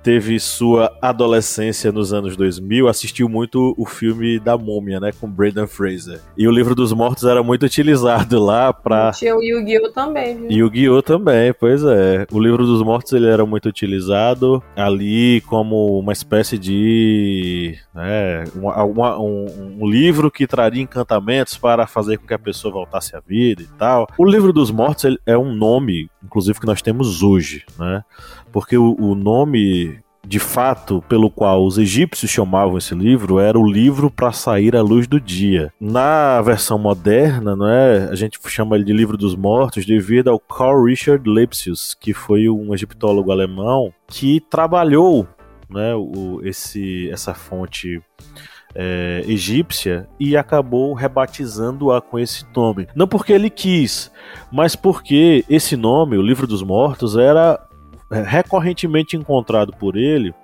teve 0.04 0.38
sua 0.38 0.94
adolescência 1.00 1.90
nos 1.90 2.12
anos 2.12 2.36
2000 2.36 2.88
assistiu 2.88 3.26
muito 3.26 3.74
o 3.78 3.86
filme 3.86 4.38
da 4.38 4.58
Múmia, 4.58 5.00
né, 5.00 5.10
com 5.18 5.26
Brendan 5.26 5.66
Fraser. 5.66 6.20
E 6.36 6.46
o 6.46 6.50
livro 6.50 6.74
dos 6.74 6.92
mortos 6.92 7.24
era 7.24 7.42
muito 7.42 7.64
utilizado 7.64 8.38
lá 8.38 8.70
para 8.70 9.12
Tinha 9.12 9.34
o 9.34 9.42
Yu-Gi-Oh 9.42 9.90
também, 9.90 10.36
viu? 10.36 10.50
Yu-Gi-Oh 10.50 11.02
também, 11.02 11.54
pois 11.58 11.82
é. 11.82 12.26
O 12.30 12.38
livro 12.38 12.66
dos 12.66 12.82
mortos 12.82 13.14
ele 13.14 13.26
era 13.26 13.46
muito 13.46 13.66
utilizado 13.66 14.62
ali 14.76 15.40
como 15.46 15.98
uma 15.98 16.12
espécie 16.12 16.58
de 16.58 17.78
né, 17.94 18.44
uma, 18.54 18.84
uma, 18.84 19.18
um, 19.18 19.78
um 19.80 19.88
livro 19.88 20.30
que 20.30 20.46
traria 20.46 20.82
encantamentos 20.82 21.56
para 21.56 21.86
fazer 21.86 22.18
com 22.18 22.26
que 22.26 22.34
a 22.34 22.38
pessoa 22.38 22.74
voltasse 22.74 23.16
à 23.16 23.20
vida 23.20 23.62
e 23.62 23.68
tal. 23.78 24.06
O 24.18 24.24
livro 24.26 24.52
dos 24.52 24.70
mortos 24.70 25.16
é 25.24 25.38
um 25.38 25.54
nome, 25.54 26.10
inclusive 26.22 26.60
que 26.60 26.66
nós 26.66 26.82
temos 26.82 27.22
hoje, 27.22 27.64
né? 27.78 28.02
Porque 28.54 28.78
o, 28.78 28.94
o 29.00 29.16
nome 29.16 29.98
de 30.24 30.38
fato 30.38 31.02
pelo 31.08 31.28
qual 31.28 31.66
os 31.66 31.76
egípcios 31.76 32.30
chamavam 32.30 32.78
esse 32.78 32.94
livro 32.94 33.40
era 33.40 33.58
o 33.58 33.66
livro 33.66 34.08
para 34.08 34.30
sair 34.30 34.76
à 34.76 34.80
luz 34.80 35.08
do 35.08 35.20
dia. 35.20 35.72
Na 35.80 36.40
versão 36.40 36.78
moderna, 36.78 37.56
não 37.56 37.68
é, 37.68 38.08
a 38.08 38.14
gente 38.14 38.38
chama 38.46 38.76
ele 38.76 38.84
de 38.84 38.92
livro 38.92 39.16
dos 39.16 39.34
mortos 39.34 39.84
devido 39.84 40.28
ao 40.28 40.38
Carl 40.38 40.84
Richard 40.84 41.28
Lepsius, 41.28 41.94
que 41.94 42.14
foi 42.14 42.48
um 42.48 42.72
egiptólogo 42.72 43.32
alemão 43.32 43.92
que 44.06 44.40
trabalhou, 44.48 45.26
né, 45.68 45.92
o, 45.96 46.40
esse, 46.44 47.10
essa 47.10 47.34
fonte 47.34 48.00
é, 48.72 49.24
egípcia 49.26 50.06
e 50.18 50.36
acabou 50.36 50.94
rebatizando-a 50.94 52.00
com 52.00 52.20
esse 52.20 52.46
nome. 52.54 52.86
Não 52.94 53.08
porque 53.08 53.32
ele 53.32 53.50
quis, 53.50 54.12
mas 54.52 54.76
porque 54.76 55.44
esse 55.50 55.76
nome, 55.76 56.16
o 56.16 56.22
Livro 56.22 56.46
dos 56.46 56.62
Mortos, 56.62 57.16
era 57.16 57.60
recorrentemente 58.10 59.16
encontrado 59.16 59.72
por 59.72 59.96
ele 59.96 60.34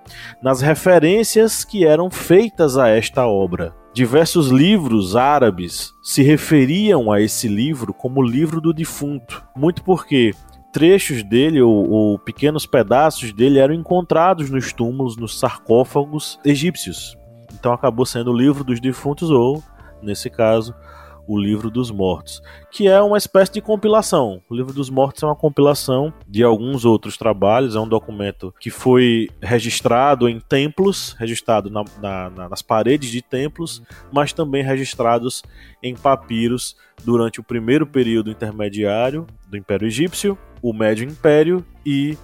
nas 0.43 0.61
referências 0.61 1.65
que 1.65 1.85
eram 1.85 2.11
feitas 2.11 2.77
a 2.77 2.89
esta 2.89 3.27
obra. 3.27 3.75
Diversos 3.93 4.49
livros 4.49 5.17
árabes 5.17 5.93
se 6.03 6.23
referiam 6.23 7.11
a 7.11 7.21
esse 7.21 7.49
livro 7.49 7.93
como 7.93 8.23
livro 8.23 8.61
do 8.61 8.73
defunto, 8.73 9.45
muito 9.57 9.83
porque 9.83 10.33
trechos 10.73 11.25
dele 11.25 11.61
ou, 11.61 11.91
ou, 11.91 12.19
pequenos 12.19 12.65
pedaços 12.67 13.33
dele 13.33 13.59
eram 13.59 13.75
encontrados 13.75 14.49
nos 14.49 14.73
túmulos, 14.73 15.17
nos 15.17 15.39
sarcófagos 15.39 16.39
egípcios. 16.45 17.17
Então 17.53 17.73
acabou 17.73 18.07
sendo 18.07 18.31
o 18.31 18.37
livro 18.37 18.63
dos 18.63 18.81
defuntos 18.81 19.31
ou, 19.31 19.63
nesse 20.01 20.31
caso, 20.31 20.73
o 21.31 21.39
Livro 21.39 21.71
dos 21.71 21.93
Mortos, 21.93 22.43
que 22.73 22.89
é 22.89 23.01
uma 23.01 23.17
espécie 23.17 23.53
de 23.53 23.61
compilação. 23.61 24.43
O 24.51 24.55
Livro 24.55 24.73
dos 24.73 24.91
Mortos 24.91 25.23
é 25.23 25.27
uma 25.27 25.37
compilação 25.37 26.13
de 26.27 26.43
alguns 26.43 26.85
outros 26.85 27.17
trabalhos, 27.17 27.77
é 27.77 27.79
um 27.79 27.87
documento 27.87 28.53
que 28.59 28.69
foi 28.69 29.29
registrado 29.41 30.29
em 30.29 30.41
templos, 30.41 31.15
registrado 31.21 31.71
na, 31.71 31.85
na, 32.03 32.49
nas 32.49 32.63
paredes 32.63 33.11
de 33.11 33.23
templos, 33.23 33.81
mas 34.13 34.33
também 34.33 34.65
registrados 34.65 35.41
em 35.81 35.95
papiros 35.95 36.77
durante 37.05 37.39
o 37.39 37.45
primeiro 37.45 37.87
período 37.87 38.33
intermediário 38.33 39.25
do 39.49 39.57
Império 39.57 39.87
Egípcio, 39.87 40.37
o 40.61 40.73
Médio 40.73 41.07
Império 41.07 41.65
e 41.87 42.19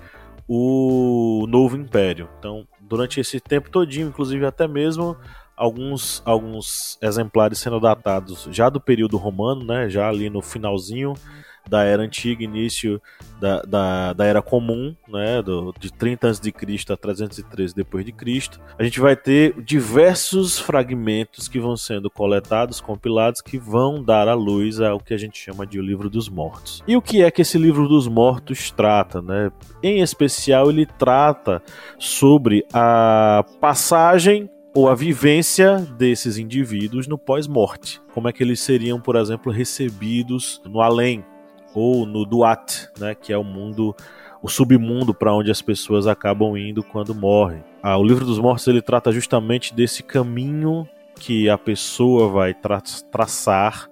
o 0.48 1.46
Novo 1.48 1.76
Império. 1.76 2.28
Então, 2.40 2.66
durante 2.80 3.20
esse 3.20 3.38
tempo 3.38 3.70
todinho, 3.70 4.08
inclusive 4.08 4.44
até 4.44 4.66
mesmo 4.66 5.16
alguns, 5.56 6.22
alguns 6.24 6.98
exemplares 7.00 7.58
sendo 7.58 7.80
datados 7.80 8.48
já 8.50 8.68
do 8.68 8.80
período 8.80 9.16
romano, 9.16 9.64
né, 9.64 9.88
já 9.88 10.08
ali 10.08 10.28
no 10.28 10.42
finalzinho 10.42 11.14
da 11.68 11.82
era 11.82 12.02
antiga, 12.02 12.44
início 12.44 13.00
da, 13.40 13.60
da, 13.62 14.12
da 14.12 14.24
era 14.24 14.40
comum, 14.40 14.94
né, 15.08 15.42
do, 15.42 15.74
de 15.78 15.92
30 15.92 16.30
a.C. 16.30 16.52
a 16.90 16.96
313 16.96 17.74
depois 17.74 18.04
de 18.04 18.12
Cristo. 18.12 18.60
A 18.78 18.84
gente 18.84 19.00
vai 19.00 19.16
ter 19.16 19.60
diversos 19.62 20.58
fragmentos 20.58 21.48
que 21.48 21.58
vão 21.58 21.76
sendo 21.76 22.08
coletados, 22.08 22.80
compilados, 22.80 23.40
que 23.40 23.58
vão 23.58 24.02
dar 24.02 24.28
à 24.28 24.34
luz 24.34 24.80
ao 24.80 25.00
que 25.00 25.12
a 25.12 25.18
gente 25.18 25.38
chama 25.38 25.66
de 25.66 25.78
o 25.78 25.82
Livro 25.82 26.08
dos 26.08 26.28
Mortos. 26.28 26.82
E 26.86 26.96
o 26.96 27.02
que 27.02 27.22
é 27.22 27.30
que 27.30 27.42
esse 27.42 27.58
Livro 27.58 27.88
dos 27.88 28.06
Mortos 28.08 28.70
trata? 28.70 29.20
Né? 29.20 29.50
Em 29.82 30.00
especial, 30.00 30.70
ele 30.70 30.86
trata 30.86 31.62
sobre 31.98 32.64
a 32.72 33.44
passagem 33.60 34.48
ou 34.76 34.90
a 34.90 34.94
vivência 34.94 35.78
desses 35.96 36.36
indivíduos 36.36 37.06
no 37.06 37.16
pós-morte. 37.16 37.98
Como 38.12 38.28
é 38.28 38.32
que 38.32 38.42
eles 38.42 38.60
seriam, 38.60 39.00
por 39.00 39.16
exemplo, 39.16 39.50
recebidos 39.50 40.60
no 40.66 40.82
além 40.82 41.24
ou 41.74 42.04
no 42.04 42.26
duat, 42.26 42.86
né, 42.98 43.14
que 43.14 43.32
é 43.32 43.38
o 43.38 43.42
mundo, 43.42 43.96
o 44.42 44.50
submundo 44.50 45.14
para 45.14 45.34
onde 45.34 45.50
as 45.50 45.62
pessoas 45.62 46.06
acabam 46.06 46.58
indo 46.58 46.82
quando 46.82 47.14
morrem. 47.14 47.64
Ah, 47.82 47.96
o 47.96 48.04
livro 48.04 48.26
dos 48.26 48.38
mortos 48.38 48.66
ele 48.68 48.82
trata 48.82 49.10
justamente 49.10 49.74
desse 49.74 50.02
caminho 50.02 50.86
que 51.18 51.48
a 51.48 51.56
pessoa 51.56 52.28
vai 52.28 52.52
tra 52.52 52.82
traçar 53.10 53.88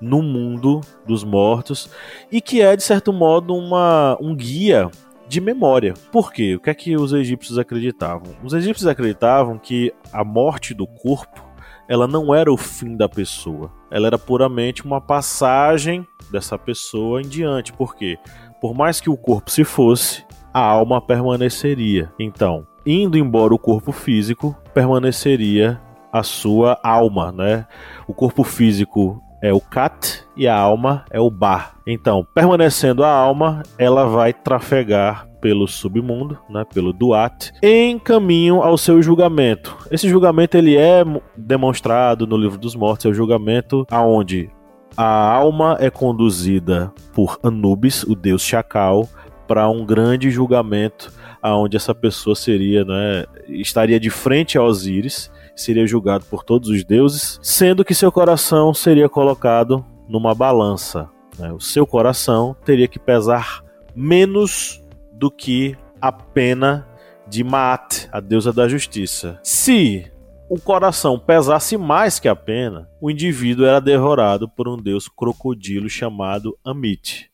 no 0.00 0.22
mundo 0.22 0.80
dos 1.06 1.24
mortos 1.24 1.90
e 2.30 2.40
que 2.40 2.62
é 2.62 2.74
de 2.74 2.82
certo 2.82 3.12
modo 3.12 3.54
uma, 3.54 4.16
um 4.18 4.34
guia 4.34 4.90
de 5.32 5.40
memória. 5.40 5.94
Por 6.12 6.30
quê? 6.30 6.56
O 6.56 6.60
que 6.60 6.68
é 6.68 6.74
que 6.74 6.94
os 6.94 7.14
egípcios 7.14 7.58
acreditavam? 7.58 8.34
Os 8.44 8.52
egípcios 8.52 8.86
acreditavam 8.86 9.58
que 9.58 9.90
a 10.12 10.22
morte 10.22 10.74
do 10.74 10.86
corpo 10.86 11.42
ela 11.88 12.06
não 12.06 12.34
era 12.34 12.52
o 12.52 12.56
fim 12.56 12.94
da 12.94 13.08
pessoa. 13.08 13.72
Ela 13.90 14.08
era 14.08 14.18
puramente 14.18 14.84
uma 14.84 15.00
passagem 15.00 16.06
dessa 16.30 16.58
pessoa 16.58 17.22
em 17.22 17.26
diante. 17.26 17.72
Por 17.72 17.96
quê? 17.96 18.18
Por 18.60 18.74
mais 18.74 19.00
que 19.00 19.08
o 19.08 19.16
corpo 19.16 19.50
se 19.50 19.64
fosse, 19.64 20.22
a 20.52 20.60
alma 20.60 21.00
permaneceria. 21.00 22.12
Então, 22.18 22.66
indo 22.84 23.16
embora 23.16 23.54
o 23.54 23.58
corpo 23.58 23.90
físico, 23.90 24.54
permaneceria 24.74 25.80
a 26.12 26.22
sua 26.22 26.78
alma, 26.82 27.32
né? 27.32 27.66
O 28.06 28.12
corpo 28.12 28.44
físico 28.44 29.22
é 29.42 29.52
o 29.52 29.60
Kat 29.60 30.24
e 30.36 30.46
a 30.46 30.56
alma 30.56 31.04
é 31.10 31.20
o 31.20 31.28
Ba. 31.28 31.72
Então, 31.86 32.26
permanecendo 32.32 33.04
a 33.04 33.10
alma, 33.10 33.62
ela 33.76 34.06
vai 34.06 34.32
trafegar 34.32 35.26
pelo 35.40 35.66
submundo, 35.66 36.38
né, 36.48 36.64
pelo 36.72 36.92
Duat, 36.92 37.52
em 37.60 37.98
caminho 37.98 38.62
ao 38.62 38.78
seu 38.78 39.02
julgamento. 39.02 39.76
Esse 39.90 40.08
julgamento 40.08 40.56
ele 40.56 40.76
é 40.76 41.04
demonstrado 41.36 42.28
no 42.28 42.36
livro 42.36 42.56
dos 42.56 42.76
mortos, 42.76 43.06
é 43.06 43.08
o 43.08 43.14
julgamento 43.14 43.84
aonde 43.90 44.48
a 44.96 45.34
alma 45.34 45.76
é 45.80 45.90
conduzida 45.90 46.92
por 47.12 47.40
Anubis, 47.42 48.04
o 48.04 48.14
deus 48.14 48.42
Chacal, 48.42 49.08
para 49.48 49.68
um 49.68 49.84
grande 49.84 50.30
julgamento 50.30 51.12
aonde 51.42 51.76
essa 51.76 51.92
pessoa 51.92 52.36
seria, 52.36 52.84
né, 52.84 53.24
estaria 53.48 53.98
de 53.98 54.10
frente 54.10 54.56
a 54.56 54.62
Osíris 54.62 55.28
seria 55.54 55.86
julgado 55.86 56.24
por 56.26 56.44
todos 56.44 56.68
os 56.68 56.84
deuses, 56.84 57.38
sendo 57.42 57.84
que 57.84 57.94
seu 57.94 58.10
coração 58.10 58.72
seria 58.72 59.08
colocado 59.08 59.84
numa 60.08 60.34
balança. 60.34 61.08
Né? 61.38 61.52
O 61.52 61.60
seu 61.60 61.86
coração 61.86 62.56
teria 62.64 62.88
que 62.88 62.98
pesar 62.98 63.62
menos 63.94 64.82
do 65.12 65.30
que 65.30 65.76
a 66.00 66.10
pena 66.10 66.88
de 67.28 67.44
Maat, 67.44 68.08
a 68.10 68.20
deusa 68.20 68.52
da 68.52 68.68
justiça. 68.68 69.38
Se 69.42 70.10
o 70.48 70.60
coração 70.60 71.18
pesasse 71.18 71.78
mais 71.78 72.18
que 72.18 72.28
a 72.28 72.36
pena, 72.36 72.88
o 73.00 73.10
indivíduo 73.10 73.64
era 73.64 73.80
devorado 73.80 74.48
por 74.48 74.68
um 74.68 74.76
deus 74.76 75.08
crocodilo 75.08 75.88
chamado 75.88 76.58
Amit. 76.62 77.30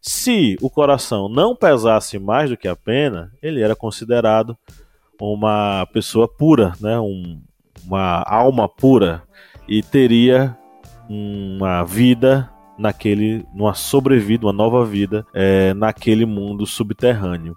Se 0.00 0.56
o 0.60 0.70
coração 0.70 1.28
não 1.28 1.54
pesasse 1.54 2.18
mais 2.18 2.50
do 2.50 2.56
que 2.56 2.66
a 2.66 2.74
pena, 2.74 3.30
ele 3.42 3.60
era 3.60 3.76
considerado 3.76 4.56
uma 5.20 5.86
pessoa 5.92 6.26
pura, 6.26 6.72
né? 6.80 6.98
um, 6.98 7.40
uma 7.86 8.22
alma 8.26 8.68
pura 8.68 9.22
e 9.68 9.82
teria 9.82 10.56
uma 11.08 11.84
vida 11.84 12.50
naquele, 12.78 13.44
uma 13.54 13.74
sobrevida, 13.74 14.46
uma 14.46 14.52
nova 14.52 14.84
vida 14.84 15.26
é, 15.32 15.74
naquele 15.74 16.24
mundo 16.26 16.66
subterrâneo. 16.66 17.56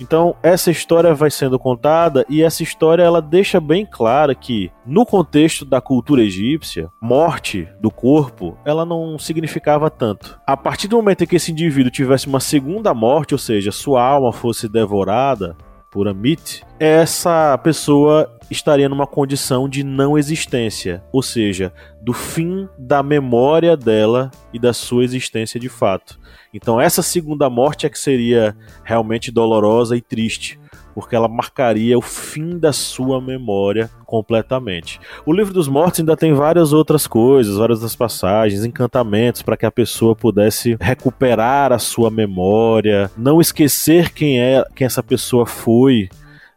Então 0.00 0.36
essa 0.42 0.70
história 0.70 1.14
vai 1.14 1.30
sendo 1.30 1.58
contada 1.58 2.24
e 2.28 2.42
essa 2.42 2.62
história 2.62 3.02
ela 3.02 3.20
deixa 3.20 3.60
bem 3.60 3.84
clara 3.84 4.34
que 4.34 4.70
no 4.84 5.04
contexto 5.04 5.64
da 5.64 5.80
cultura 5.80 6.22
egípcia, 6.22 6.88
morte 7.00 7.68
do 7.80 7.90
corpo 7.90 8.56
ela 8.64 8.84
não 8.84 9.18
significava 9.18 9.90
tanto. 9.90 10.38
A 10.46 10.56
partir 10.56 10.88
do 10.88 10.96
momento 10.96 11.24
em 11.24 11.26
que 11.26 11.36
esse 11.36 11.50
indivíduo 11.50 11.90
tivesse 11.90 12.26
uma 12.26 12.38
segunda 12.38 12.94
morte, 12.94 13.34
ou 13.34 13.38
seja, 13.38 13.72
sua 13.72 14.02
alma 14.02 14.32
fosse 14.32 14.68
devorada, 14.68 15.56
por 15.96 16.08
Amit, 16.08 16.62
essa 16.78 17.56
pessoa 17.56 18.38
estaria 18.50 18.86
numa 18.86 19.06
condição 19.06 19.66
de 19.66 19.82
não 19.82 20.18
existência, 20.18 21.02
ou 21.10 21.22
seja, 21.22 21.72
do 22.02 22.12
fim 22.12 22.68
da 22.78 23.02
memória 23.02 23.74
dela 23.74 24.30
e 24.52 24.58
da 24.58 24.74
sua 24.74 25.04
existência 25.04 25.58
de 25.58 25.70
fato. 25.70 26.20
Então, 26.52 26.78
essa 26.78 27.00
segunda 27.00 27.48
morte 27.48 27.86
é 27.86 27.88
que 27.88 27.98
seria 27.98 28.54
realmente 28.84 29.32
dolorosa 29.32 29.96
e 29.96 30.02
triste, 30.02 30.60
porque 30.96 31.14
ela 31.14 31.28
marcaria 31.28 31.98
o 31.98 32.00
fim 32.00 32.58
da 32.58 32.72
sua 32.72 33.20
memória 33.20 33.90
completamente. 34.06 34.98
O 35.26 35.32
livro 35.32 35.52
dos 35.52 35.68
mortos 35.68 36.00
ainda 36.00 36.16
tem 36.16 36.32
várias 36.32 36.72
outras 36.72 37.06
coisas, 37.06 37.58
várias 37.58 37.82
das 37.82 37.94
passagens, 37.94 38.64
encantamentos 38.64 39.42
para 39.42 39.58
que 39.58 39.66
a 39.66 39.70
pessoa 39.70 40.16
pudesse 40.16 40.74
recuperar 40.80 41.70
a 41.70 41.78
sua 41.78 42.10
memória, 42.10 43.10
não 43.14 43.42
esquecer 43.42 44.10
quem 44.10 44.40
é, 44.40 44.64
quem 44.74 44.86
essa 44.86 45.02
pessoa 45.02 45.44
foi 45.44 46.08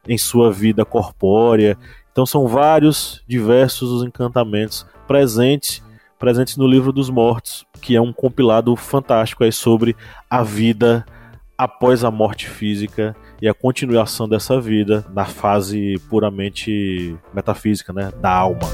em 0.08 0.18
sua 0.18 0.54
vida 0.54 0.86
corpórea. 0.86 1.78
Então 2.10 2.26
são 2.26 2.48
vários, 2.48 3.22
diversos 3.28 3.92
os 3.92 4.06
encantamentos 4.06 4.88
presentes 5.06 5.84
presentes 6.18 6.56
no 6.56 6.66
livro 6.66 6.94
dos 6.94 7.10
mortos, 7.10 7.66
que 7.82 7.94
é 7.94 8.02
um 8.02 8.14
compilado 8.14 8.74
fantástico 8.78 9.44
aí 9.44 9.52
sobre 9.52 9.98
a 10.30 10.44
vida 10.44 11.06
após 11.58 12.06
a 12.06 12.12
morte 12.12 12.48
física 12.48 13.14
e 13.42 13.48
a 13.48 13.54
continuação 13.54 14.28
dessa 14.28 14.60
vida 14.60 15.06
na 15.14 15.26
fase 15.26 15.96
puramente 16.10 17.16
metafísica, 17.34 17.94
né, 17.94 18.12
da 18.22 18.32
alma. 18.32 18.68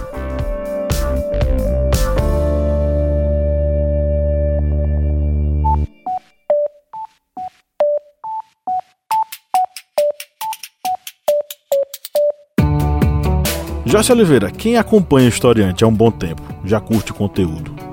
Joyce 13.86 14.12
Oliveira, 14.12 14.52
quem 14.52 14.78
acompanha 14.78 15.28
o 15.28 15.30
Historiante 15.30 15.84
há 15.84 15.88
um 15.88 15.94
bom 15.94 16.12
tempo, 16.12 16.42
já 16.66 16.82
curte 16.82 17.12
o 17.12 17.16
conteúdo, 17.16 17.75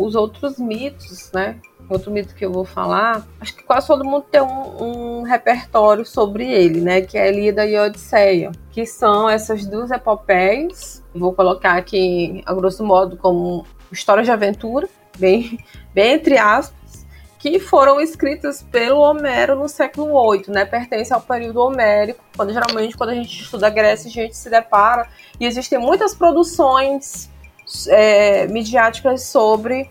Os 0.00 0.14
outros 0.14 0.58
mitos, 0.58 1.30
né? 1.32 1.58
Outro 1.88 2.10
mito 2.10 2.34
que 2.34 2.44
eu 2.44 2.52
vou 2.52 2.64
falar, 2.64 3.26
acho 3.40 3.56
que 3.56 3.62
quase 3.62 3.86
todo 3.86 4.04
mundo 4.04 4.26
tem 4.30 4.42
um, 4.42 5.20
um 5.20 5.22
repertório 5.22 6.04
sobre 6.04 6.50
ele, 6.50 6.80
né? 6.80 7.00
Que 7.00 7.16
é 7.16 7.28
Elida 7.28 7.64
e 7.66 7.78
Odisseia, 7.78 8.52
que 8.70 8.84
são 8.84 9.28
essas 9.28 9.64
duas 9.66 9.90
epopeias. 9.90 11.02
Vou 11.14 11.32
colocar 11.32 11.76
aqui, 11.78 12.42
a 12.44 12.52
grosso 12.52 12.84
modo, 12.84 13.16
como 13.16 13.64
histórias 13.90 14.26
de 14.26 14.32
aventura, 14.32 14.88
bem, 15.18 15.58
bem 15.94 16.14
entre 16.14 16.36
aspas, 16.36 17.06
que 17.38 17.58
foram 17.60 18.00
escritas 18.00 18.62
pelo 18.62 19.00
Homero 19.00 19.56
no 19.56 19.68
século 19.68 20.32
VIII, 20.32 20.44
né? 20.48 20.64
Pertence 20.64 21.12
ao 21.12 21.20
período 21.20 21.60
homérico, 21.60 22.22
quando 22.36 22.52
geralmente 22.52 22.96
quando 22.96 23.10
a 23.10 23.14
gente 23.14 23.42
estuda 23.42 23.68
a 23.68 23.70
Grécia 23.70 24.08
a 24.08 24.12
gente 24.12 24.36
se 24.36 24.50
depara 24.50 25.08
e 25.38 25.46
existem 25.46 25.78
muitas 25.78 26.14
produções 26.14 27.30
é, 27.88 28.46
midiáticas 28.46 29.24
sobre 29.24 29.90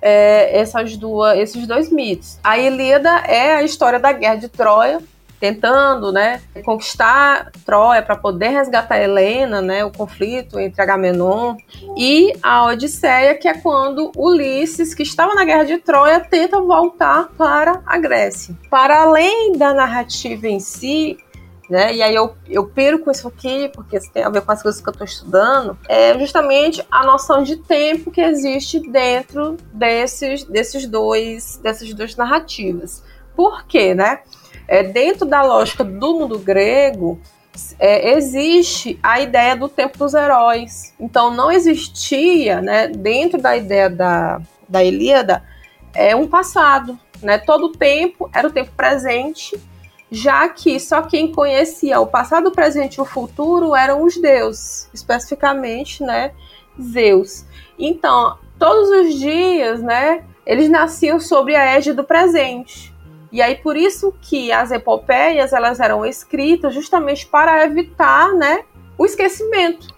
é, 0.00 0.58
essas 0.58 0.96
duas, 0.96 1.38
esses 1.38 1.66
dois 1.66 1.90
mitos. 1.90 2.38
A 2.42 2.58
Ilíada 2.58 3.10
é 3.26 3.56
a 3.56 3.62
história 3.62 3.98
da 3.98 4.12
guerra 4.12 4.36
de 4.36 4.48
Troia, 4.48 5.00
tentando, 5.40 6.10
né, 6.10 6.40
conquistar 6.64 7.52
Troia 7.64 8.02
para 8.02 8.16
poder 8.16 8.48
resgatar 8.48 9.00
Helena, 9.00 9.62
né, 9.62 9.84
o 9.84 9.90
conflito 9.90 10.58
entre 10.58 10.82
Agamenon 10.82 11.56
e 11.96 12.32
a 12.42 12.66
Odisseia, 12.66 13.34
que 13.36 13.46
é 13.46 13.54
quando 13.54 14.10
Ulisses, 14.16 14.94
que 14.94 15.02
estava 15.02 15.34
na 15.34 15.44
guerra 15.44 15.64
de 15.64 15.78
Troia, 15.78 16.20
tenta 16.20 16.60
voltar 16.60 17.28
para 17.36 17.80
a 17.86 17.98
Grécia. 17.98 18.54
Para 18.68 19.02
além 19.02 19.52
da 19.52 19.72
narrativa 19.72 20.48
em 20.48 20.58
si, 20.58 21.16
né? 21.68 21.94
E 21.94 22.02
aí 22.02 22.14
eu, 22.14 22.34
eu 22.48 22.66
piro 22.66 23.00
com 23.00 23.10
isso 23.10 23.28
aqui, 23.28 23.68
porque 23.74 23.96
isso 23.98 24.10
tem 24.12 24.22
a 24.22 24.30
ver 24.30 24.42
com 24.42 24.52
as 24.52 24.62
coisas 24.62 24.80
que 24.80 24.88
eu 24.88 24.92
estou 24.92 25.04
estudando, 25.04 25.78
é 25.88 26.18
justamente 26.18 26.84
a 26.90 27.04
noção 27.04 27.42
de 27.42 27.56
tempo 27.56 28.10
que 28.10 28.20
existe 28.20 28.80
dentro 28.90 29.56
desses, 29.72 30.44
desses 30.44 30.86
dois, 30.86 31.58
dessas 31.62 31.92
duas 31.92 32.16
narrativas. 32.16 33.04
Por 33.36 33.64
quê, 33.66 33.94
né? 33.94 34.20
É, 34.66 34.82
dentro 34.82 35.26
da 35.26 35.42
lógica 35.42 35.84
do 35.84 36.18
mundo 36.18 36.38
grego, 36.38 37.20
é, 37.78 38.12
existe 38.16 38.98
a 39.02 39.20
ideia 39.20 39.56
do 39.56 39.68
tempo 39.68 39.98
dos 39.98 40.14
heróis. 40.14 40.94
Então 40.98 41.30
não 41.34 41.50
existia, 41.50 42.60
né, 42.60 42.88
dentro 42.88 43.40
da 43.40 43.56
ideia 43.56 43.88
da, 43.90 44.40
da 44.68 44.82
Ilíada, 44.84 45.42
é 45.94 46.14
um 46.14 46.26
passado. 46.26 46.98
Né? 47.22 47.38
Todo 47.38 47.66
o 47.66 47.72
tempo 47.72 48.30
era 48.32 48.46
o 48.46 48.50
tempo 48.50 48.70
presente 48.76 49.58
já 50.10 50.48
que 50.48 50.78
só 50.80 51.02
quem 51.02 51.32
conhecia 51.32 52.00
o 52.00 52.06
passado, 52.06 52.48
o 52.48 52.52
presente 52.52 52.96
e 52.96 53.00
o 53.00 53.04
futuro 53.04 53.74
eram 53.74 54.02
os 54.02 54.16
deuses, 54.16 54.88
especificamente, 54.92 56.02
né, 56.02 56.32
Zeus. 56.80 57.44
Então, 57.78 58.38
todos 58.58 58.88
os 58.90 59.14
dias, 59.14 59.82
né, 59.82 60.24
eles 60.46 60.68
nasciam 60.70 61.20
sobre 61.20 61.54
a 61.54 61.64
égide 61.64 61.94
do 61.94 62.04
presente. 62.04 62.94
E 63.30 63.42
aí 63.42 63.56
por 63.56 63.76
isso 63.76 64.14
que 64.22 64.50
as 64.50 64.70
epopeias 64.70 65.52
elas 65.52 65.80
eram 65.80 66.06
escritas 66.06 66.72
justamente 66.72 67.26
para 67.26 67.64
evitar, 67.64 68.32
né, 68.32 68.64
o 68.96 69.04
esquecimento. 69.04 69.94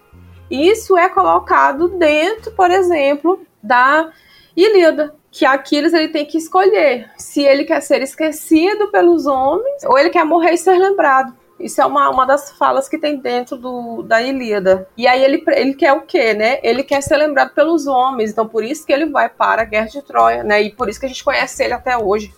E 0.49 0.69
isso 0.69 0.97
é 0.97 1.07
colocado 1.07 1.87
dentro, 1.87 2.51
por 2.51 2.69
exemplo, 2.69 3.39
da 3.63 4.11
Ilíada, 4.55 5.15
que 5.31 5.45
Aquiles 5.45 5.93
ele 5.93 6.09
tem 6.09 6.25
que 6.25 6.37
escolher 6.37 7.09
se 7.17 7.41
ele 7.41 7.63
quer 7.63 7.81
ser 7.81 8.01
esquecido 8.01 8.91
pelos 8.91 9.25
homens 9.25 9.83
ou 9.85 9.97
ele 9.97 10.09
quer 10.09 10.25
morrer 10.25 10.51
e 10.51 10.57
ser 10.57 10.77
lembrado. 10.77 11.33
Isso 11.63 11.81
é 11.81 11.85
uma, 11.85 12.09
uma 12.09 12.25
das 12.25 12.51
falas 12.51 12.89
que 12.89 12.97
tem 12.97 13.17
dentro 13.17 13.57
do, 13.57 14.03
da 14.03 14.21
Ilíada. 14.21 14.87
E 14.97 15.07
aí 15.07 15.23
ele, 15.23 15.43
ele 15.49 15.73
quer 15.73 15.93
o 15.93 16.01
quê, 16.01 16.33
né? 16.33 16.59
Ele 16.63 16.83
quer 16.83 17.01
ser 17.01 17.17
lembrado 17.17 17.53
pelos 17.53 17.87
homens. 17.87 18.31
Então 18.31 18.47
por 18.47 18.63
isso 18.63 18.85
que 18.85 18.93
ele 18.93 19.05
vai 19.05 19.29
para 19.29 19.61
a 19.61 19.65
Guerra 19.65 19.87
de 19.87 20.01
Troia, 20.01 20.43
né? 20.43 20.61
E 20.61 20.71
por 20.71 20.89
isso 20.89 20.99
que 20.99 21.05
a 21.05 21.09
gente 21.09 21.23
conhece 21.23 21.63
ele 21.63 21.73
até 21.73 21.97
hoje. 21.97 22.33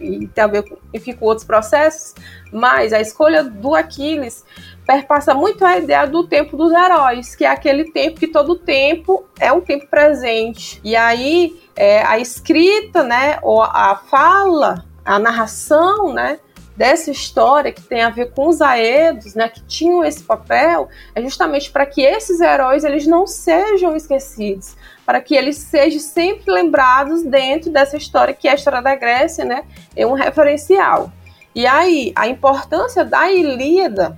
E 0.00 0.26
tem 0.28 0.44
a 0.44 0.46
ver, 0.46 0.64
enfim, 0.92 1.12
com 1.12 1.26
outros 1.26 1.46
processos. 1.46 2.14
Mas 2.52 2.92
a 2.92 3.00
escolha 3.00 3.44
do 3.44 3.74
Aquiles 3.74 4.44
perpassa 4.86 5.34
muito 5.34 5.62
a 5.66 5.76
ideia 5.76 6.06
do 6.06 6.26
tempo 6.26 6.56
dos 6.56 6.72
heróis, 6.72 7.36
que 7.36 7.44
é 7.44 7.50
aquele 7.50 7.92
tempo 7.92 8.18
que 8.18 8.26
todo 8.26 8.56
tempo 8.56 9.26
é 9.38 9.52
um 9.52 9.60
tempo 9.60 9.86
presente. 9.86 10.80
E 10.82 10.96
aí 10.96 11.60
é, 11.76 12.02
a 12.04 12.18
escrita, 12.18 13.02
né, 13.02 13.38
ou 13.42 13.62
a 13.62 14.00
fala, 14.10 14.86
a 15.04 15.18
narração, 15.18 16.14
né, 16.14 16.40
dessa 16.78 17.10
história 17.10 17.72
que 17.72 17.82
tem 17.82 18.02
a 18.02 18.08
ver 18.08 18.30
com 18.30 18.46
os 18.46 18.62
aedos, 18.62 19.34
né, 19.34 19.48
que 19.48 19.60
tinham 19.64 20.04
esse 20.04 20.22
papel, 20.22 20.88
é 21.12 21.20
justamente 21.20 21.72
para 21.72 21.84
que 21.84 22.02
esses 22.02 22.40
heróis 22.40 22.84
eles 22.84 23.04
não 23.04 23.26
sejam 23.26 23.96
esquecidos, 23.96 24.76
para 25.04 25.20
que 25.20 25.34
eles 25.34 25.56
sejam 25.56 25.98
sempre 25.98 26.52
lembrados 26.52 27.24
dentro 27.24 27.72
dessa 27.72 27.96
história 27.96 28.32
que 28.32 28.46
é 28.46 28.52
a 28.52 28.54
história 28.54 28.80
da 28.80 28.94
Grécia, 28.94 29.44
né, 29.44 29.64
é 29.96 30.06
um 30.06 30.12
referencial. 30.12 31.12
E 31.52 31.66
aí, 31.66 32.12
a 32.14 32.28
importância 32.28 33.04
da 33.04 33.28
Ilíada, 33.28 34.16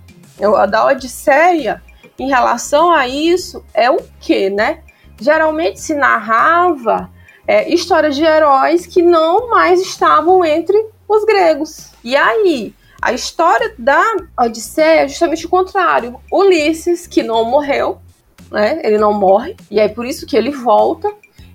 da 0.69 0.85
Odisseia, 0.85 1.83
em 2.19 2.29
relação 2.29 2.93
a 2.93 3.09
isso, 3.09 3.65
é 3.73 3.91
o 3.91 3.99
que, 4.21 4.51
né? 4.51 4.81
Geralmente 5.19 5.81
se 5.81 5.95
narrava 5.95 7.09
é, 7.47 7.73
histórias 7.73 8.15
de 8.15 8.25
heróis 8.25 8.87
que 8.87 9.01
não 9.01 9.49
mais 9.49 9.81
estavam 9.81 10.45
entre 10.45 10.77
os 11.17 11.25
gregos. 11.25 11.93
E 12.03 12.17
aí, 12.17 12.75
a 13.01 13.13
história 13.13 13.75
da 13.79 14.03
Odisseia 14.39 15.05
é 15.05 15.09
justamente 15.09 15.47
o 15.47 15.49
contrário. 15.49 16.21
Ulisses, 16.31 17.07
que 17.07 17.23
não 17.23 17.45
morreu, 17.45 17.99
né? 18.51 18.81
Ele 18.85 18.99
não 18.99 19.13
morre, 19.13 19.57
e 19.71 19.81
aí 19.81 19.89
por 19.89 20.05
isso 20.05 20.27
que 20.27 20.37
ele 20.37 20.51
volta. 20.51 21.11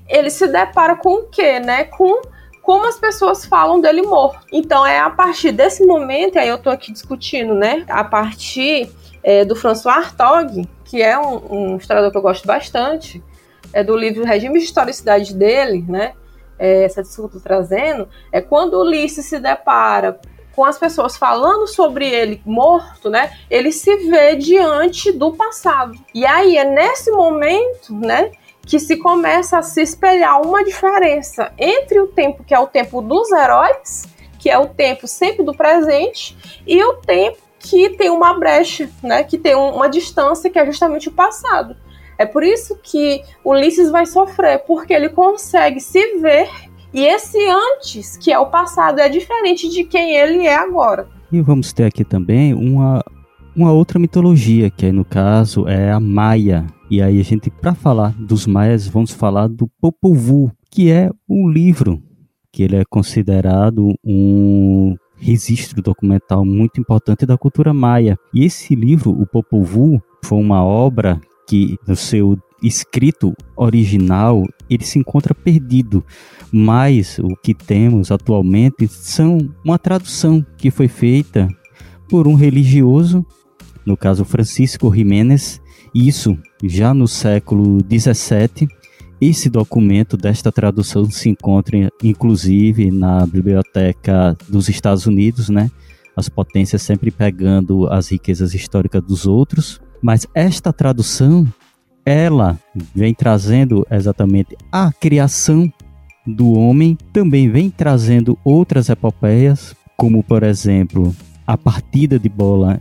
Ele 0.08 0.30
se 0.30 0.48
depara 0.48 0.96
com 0.96 1.22
o 1.22 1.24
quê, 1.24 1.60
né? 1.60 1.84
Com 1.86 2.22
como 2.62 2.88
as 2.88 2.98
pessoas 2.98 3.46
falam 3.46 3.80
dele 3.80 4.02
morto. 4.02 4.40
Então 4.52 4.84
é 4.86 5.00
a 5.00 5.10
partir 5.10 5.52
desse 5.52 5.86
momento, 5.86 6.40
aí 6.40 6.48
eu 6.48 6.58
tô 6.58 6.72
aqui 6.72 6.92
discutindo, 6.92 7.54
né? 7.54 7.86
A 7.88 8.04
partir 8.04 8.92
é, 9.24 9.46
do 9.46 9.56
François 9.56 9.98
Hartog, 9.98 10.68
que 10.84 11.02
é 11.02 11.18
um, 11.18 11.74
um 11.74 11.78
historiador 11.78 12.12
que 12.12 12.18
eu 12.18 12.24
gosto 12.24 12.48
bastante, 12.48 13.24
é 13.72 13.84
do 13.84 13.96
livro 13.96 14.24
Regime 14.24 14.58
de 14.58 14.66
Historicidade 14.66 15.34
dele, 15.36 15.86
né? 15.88 16.14
É, 16.58 16.84
essa 16.84 17.02
discussão 17.02 17.42
trazendo, 17.42 18.08
é 18.32 18.40
quando 18.42 18.80
Ulisses 18.80 19.26
se 19.26 19.40
depara 19.40 20.20
com 20.56 20.64
as 20.64 20.80
pessoas 20.80 21.18
falando 21.18 21.68
sobre 21.68 22.08
ele 22.08 22.42
morto, 22.46 23.10
né? 23.10 23.34
Ele 23.50 23.72
se 23.72 23.94
vê 24.10 24.36
diante 24.36 25.12
do 25.12 25.34
passado. 25.34 25.94
E 26.14 26.26
aí 26.26 26.58
é 26.58 26.64
nesse 26.64 27.12
momento, 27.12 27.94
né? 27.94 28.32
Que 28.66 28.80
se 28.80 28.98
começa 28.98 29.60
a 29.60 29.62
se 29.62 29.82
espelhar 29.82 30.42
uma 30.42 30.64
diferença 30.64 31.52
entre 31.58 32.00
o 32.00 32.08
tempo 32.08 32.44
que 32.44 32.54
é 32.54 32.60
o 32.60 32.68
tempo 32.68 33.02
dos 33.02 33.32
heróis, 33.32 34.06
que 34.40 34.50
é 34.50 34.58
o 34.58 34.68
tempo 34.68 35.08
sempre 35.08 35.44
do 35.44 35.54
presente, 35.54 36.38
e 36.66 36.82
o 36.84 36.94
tempo 36.94 37.38
que 37.60 37.90
tem 37.90 38.10
uma 38.10 38.34
brecha, 38.40 38.90
né? 39.04 39.24
Que 39.24 39.38
tem 39.38 39.56
uma 39.56 39.90
distância 39.90 40.50
que 40.50 40.58
é 40.58 40.66
justamente 40.66 41.10
o 41.10 41.12
passado. 41.12 41.76
É 42.18 42.26
por 42.26 42.44
isso 42.44 42.78
que 42.82 43.22
Ulisses 43.44 43.92
vai 43.92 44.06
sofrer, 44.06 44.60
porque 44.66 44.94
ele 44.94 45.10
consegue 45.10 45.80
se 45.80 46.18
ver 46.20 46.50
e 46.96 47.06
esse 47.06 47.38
antes, 47.50 48.16
que 48.16 48.32
é 48.32 48.40
o 48.40 48.46
passado, 48.46 49.00
é 49.00 49.10
diferente 49.10 49.68
de 49.68 49.84
quem 49.84 50.16
ele 50.16 50.46
é 50.46 50.56
agora. 50.56 51.10
E 51.30 51.42
vamos 51.42 51.74
ter 51.74 51.84
aqui 51.84 52.06
também 52.06 52.54
uma, 52.54 53.04
uma 53.54 53.74
outra 53.74 54.00
mitologia, 54.00 54.70
que 54.70 54.90
no 54.94 55.04
caso 55.04 55.68
é 55.68 55.92
a 55.92 56.00
Maia. 56.00 56.66
E 56.90 57.02
aí 57.02 57.20
a 57.20 57.24
gente, 57.24 57.50
para 57.50 57.76
falar 57.76 58.14
dos 58.18 58.48
maias, 58.48 58.88
vamos 58.88 59.12
falar 59.12 59.48
do 59.48 59.68
Popol 59.82 60.14
Vuh, 60.14 60.52
que 60.72 60.90
é 60.90 61.10
um 61.28 61.50
livro 61.50 62.02
que 62.50 62.64
ele 62.64 62.78
é 62.78 62.86
considerado 62.90 63.94
um 64.02 64.96
registro 65.18 65.82
documental 65.82 66.46
muito 66.46 66.80
importante 66.80 67.26
da 67.26 67.38
cultura 67.38 67.74
maia. 67.74 68.18
E 68.34 68.46
esse 68.46 68.74
livro, 68.74 69.12
o 69.12 69.28
Popol 69.28 69.64
Vuh, 69.64 70.00
foi 70.24 70.38
uma 70.38 70.64
obra 70.64 71.20
que 71.48 71.78
no 71.88 71.96
seu 71.96 72.38
escrito 72.62 73.34
original 73.56 74.44
ele 74.70 74.84
se 74.84 74.98
encontra 74.98 75.36
perdido, 75.36 76.04
mas 76.52 77.20
o 77.20 77.36
que 77.36 77.54
temos 77.54 78.12
atualmente 78.12 78.88
são 78.88 79.38
uma 79.64 79.78
tradução 79.78 80.46
que 80.58 80.72
foi 80.72 80.88
feita 80.88 81.48
por 82.10 82.28
um 82.28 82.36
religioso, 82.36 83.26
no 83.86 83.96
caso 83.96 84.26
Francisco 84.26 84.94
Jiménez, 84.94 85.62
isso 85.94 86.38
já 86.64 86.94
no 86.94 87.08
século 87.08 87.82
17. 87.84 88.68
Esse 89.22 89.50
documento 89.50 90.18
desta 90.18 90.52
tradução 90.52 91.10
se 91.10 91.30
encontra 91.30 91.90
inclusive 92.04 92.92
na 92.92 93.26
biblioteca 93.26 94.36
dos 94.50 94.68
Estados 94.68 95.06
Unidos, 95.06 95.50
né? 95.50 95.72
As 96.16 96.28
potências 96.28 96.82
sempre 96.82 97.12
pegando 97.12 97.88
as 97.88 98.10
riquezas 98.10 98.54
históricas 98.54 99.02
dos 99.02 99.26
outros, 99.26 99.80
mas 100.02 100.28
esta 100.34 100.72
tradução 100.72 101.48
ela 102.06 102.60
vem 102.94 103.14
trazendo 103.14 103.86
exatamente 103.90 104.56
a 104.72 104.92
criação 104.94 105.72
do 106.26 106.54
homem, 106.54 106.98
também 107.12 107.50
vem 107.50 107.70
trazendo 107.70 108.38
outras 108.44 108.90
epopeias, 108.90 109.76
como 109.98 110.24
por 110.24 110.44
exemplo 110.44 111.16
a 111.46 111.58
partida 111.58 112.18
de 112.20 112.30
bola 112.30 112.80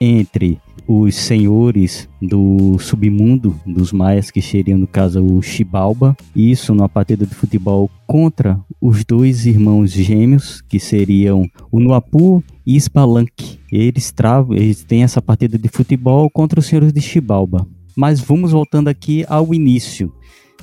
entre 0.00 0.60
os 0.86 1.14
senhores 1.14 2.08
do 2.20 2.78
submundo 2.78 3.58
dos 3.66 3.92
maias, 3.92 4.30
que 4.30 4.42
seriam 4.42 4.78
no 4.78 4.86
caso 4.86 5.24
o 5.24 5.42
Xibalba, 5.42 6.16
isso 6.34 6.74
numa 6.74 6.88
partida 6.88 7.26
de 7.26 7.34
futebol 7.34 7.90
contra 8.06 8.60
os 8.80 9.04
dois 9.04 9.46
irmãos 9.46 9.90
gêmeos, 9.90 10.60
que 10.62 10.78
seriam 10.78 11.48
o 11.70 11.80
Nuapu 11.80 12.42
e 12.66 12.78
Spalanque. 12.78 13.58
Eles, 13.72 14.12
travam, 14.12 14.54
eles 14.54 14.84
têm 14.84 15.02
essa 15.02 15.20
partida 15.22 15.58
de 15.58 15.68
futebol 15.68 16.28
contra 16.30 16.60
os 16.60 16.66
senhores 16.66 16.92
de 16.92 17.00
Xibalba. 17.00 17.66
Mas 17.96 18.20
vamos 18.20 18.52
voltando 18.52 18.88
aqui 18.88 19.24
ao 19.28 19.54
início, 19.54 20.12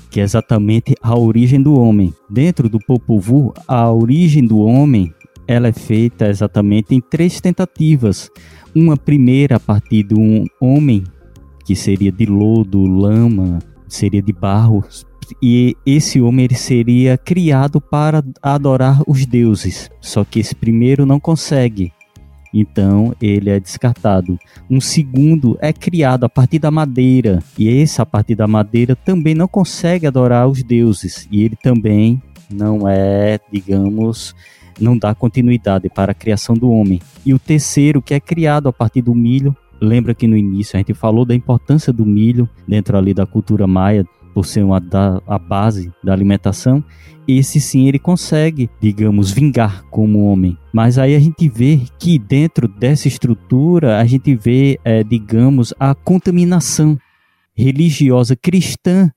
que 0.10 0.20
é 0.20 0.24
exatamente 0.24 0.96
a 1.02 1.18
origem 1.18 1.62
do 1.62 1.80
homem. 1.80 2.14
Dentro 2.30 2.68
do 2.68 2.78
Popol 2.80 3.20
Vuh, 3.20 3.54
a 3.68 3.92
origem 3.92 4.46
do 4.46 4.60
homem 4.60 5.14
ela 5.52 5.68
é 5.68 5.74
feita 5.74 6.30
exatamente 6.30 6.96
em 6.96 7.02
três 7.02 7.42
tentativas. 7.42 8.30
Uma 8.74 8.96
primeira 8.96 9.58
a 9.58 9.60
partir 9.60 10.04
de 10.04 10.16
um 10.16 10.46
homem 10.62 11.04
que 11.66 11.76
seria 11.76 12.12
de 12.12 12.26
lodo, 12.26 12.86
lama, 12.86 13.60
seria 13.88 14.22
de 14.22 14.32
barro, 14.32 14.82
e 15.44 15.76
esse 15.86 16.22
homem 16.22 16.48
seria 16.54 17.18
criado 17.18 17.82
para 17.82 18.24
adorar 18.42 19.02
os 19.06 19.26
deuses. 19.26 19.90
Só 20.00 20.24
que 20.24 20.40
esse 20.40 20.56
primeiro 20.56 21.06
não 21.06 21.20
consegue. 21.20 21.92
Então 22.54 23.14
ele 23.22 23.50
é 23.50 23.60
descartado. 23.60 24.40
Um 24.70 24.80
segundo 24.80 25.58
é 25.62 25.74
criado 25.74 26.24
a 26.24 26.30
partir 26.30 26.60
da 26.60 26.72
madeira, 26.72 27.44
e 27.58 27.68
esse 27.68 28.02
a 28.02 28.06
partir 28.06 28.36
da 28.36 28.48
madeira 28.48 28.96
também 28.96 29.36
não 29.36 29.50
consegue 29.50 30.08
adorar 30.08 30.48
os 30.48 30.64
deuses, 30.64 31.28
e 31.30 31.44
ele 31.44 31.58
também 31.62 32.22
não 32.50 32.88
é, 32.88 33.40
digamos, 33.52 34.34
não 34.80 34.98
dá 34.98 35.14
continuidade 35.14 35.90
para 35.90 36.12
a 36.12 36.16
criação 36.16 36.56
do 36.56 36.70
homem. 36.70 37.02
E 37.26 37.34
o 37.34 37.40
terceiro, 37.40 38.02
que 38.02 38.14
é 38.14 38.20
criado 38.20 38.70
a 38.70 38.74
partir 38.74 39.02
do 39.02 39.14
milho, 39.14 39.56
lembra 39.82 40.14
que 40.14 40.28
no 40.28 40.38
início 40.38 40.78
a 40.78 40.80
gente 40.80 40.94
falou 40.94 41.26
da 41.26 41.36
importância 41.36 41.92
do 41.92 42.06
milho 42.06 42.48
dentro 42.68 42.98
ali 42.98 43.14
da 43.14 43.26
cultura 43.26 43.66
maia, 43.68 44.06
por 44.34 44.46
ser 44.46 44.64
uma 44.64 44.80
da, 44.80 45.22
a 45.28 45.38
base 45.38 45.92
da 46.04 46.14
alimentação, 46.14 46.84
esse 47.28 47.60
sim 47.60 47.88
ele 47.88 48.00
consegue, 48.00 48.70
digamos, 48.80 49.32
vingar 49.32 49.84
como 49.90 50.32
homem. 50.32 50.58
Mas 50.74 50.98
aí 50.98 51.16
a 51.16 51.20
gente 51.20 51.48
vê 51.50 51.82
que 52.00 52.18
dentro 52.18 52.68
dessa 52.68 53.08
estrutura 53.08 54.00
a 54.00 54.06
gente 54.06 54.36
vê, 54.36 54.80
é, 54.84 55.04
digamos, 55.04 55.74
a 55.80 55.94
contaminação 55.94 56.98
religiosa 57.54 58.36
cristã 58.36 59.12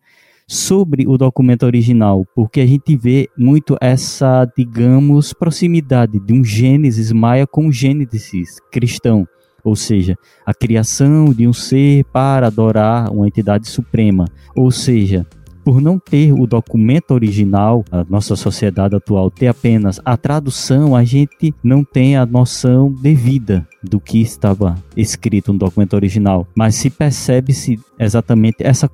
sobre 0.46 1.07
o 1.07 1.16
documento 1.16 1.64
original, 1.64 2.26
porque 2.35 2.61
a 2.61 2.66
gente 2.66 2.96
vê 2.96 3.28
muito 3.37 3.76
essa, 3.80 4.44
digamos, 4.57 5.33
proximidade 5.33 6.18
de 6.18 6.33
um 6.33 6.44
Gênesis 6.44 7.12
maia 7.12 7.46
com 7.46 7.66
um 7.66 7.72
Gênesis 7.72 8.59
cristão 8.70 9.26
ou 9.64 9.74
seja, 9.74 10.16
a 10.44 10.52
criação 10.52 11.33
de 11.33 11.48
um 11.48 11.52
ser 11.52 12.04
para 12.12 12.48
adorar 12.48 13.11
uma 13.11 13.26
entidade 13.26 13.66
suprema, 13.66 14.26
ou 14.54 14.70
seja, 14.70 15.26
por 15.64 15.81
não 15.81 15.98
ter 15.98 16.33
o 16.33 16.46
documento 16.46 17.12
original, 17.12 17.85
a 17.90 18.05
nossa 18.09 18.37
sociedade 18.37 18.94
atual 18.94 19.31
ter 19.31 19.46
apenas 19.46 19.98
a 20.05 20.16
tradução, 20.16 20.94
a 20.94 21.03
gente 21.03 21.55
não 21.62 21.83
tem 21.83 22.16
a 22.16 22.27
noção 22.27 22.92
devida 22.92 23.66
do 23.83 23.98
que 23.98 24.20
estava 24.20 24.77
escrito 24.94 25.53
no 25.53 25.59
documento 25.59 25.94
original, 25.94 26.46
mas 26.55 26.74
se 26.74 26.90
percebe-se 26.90 27.81
exatamente 27.98 28.59
essa, 28.61 28.90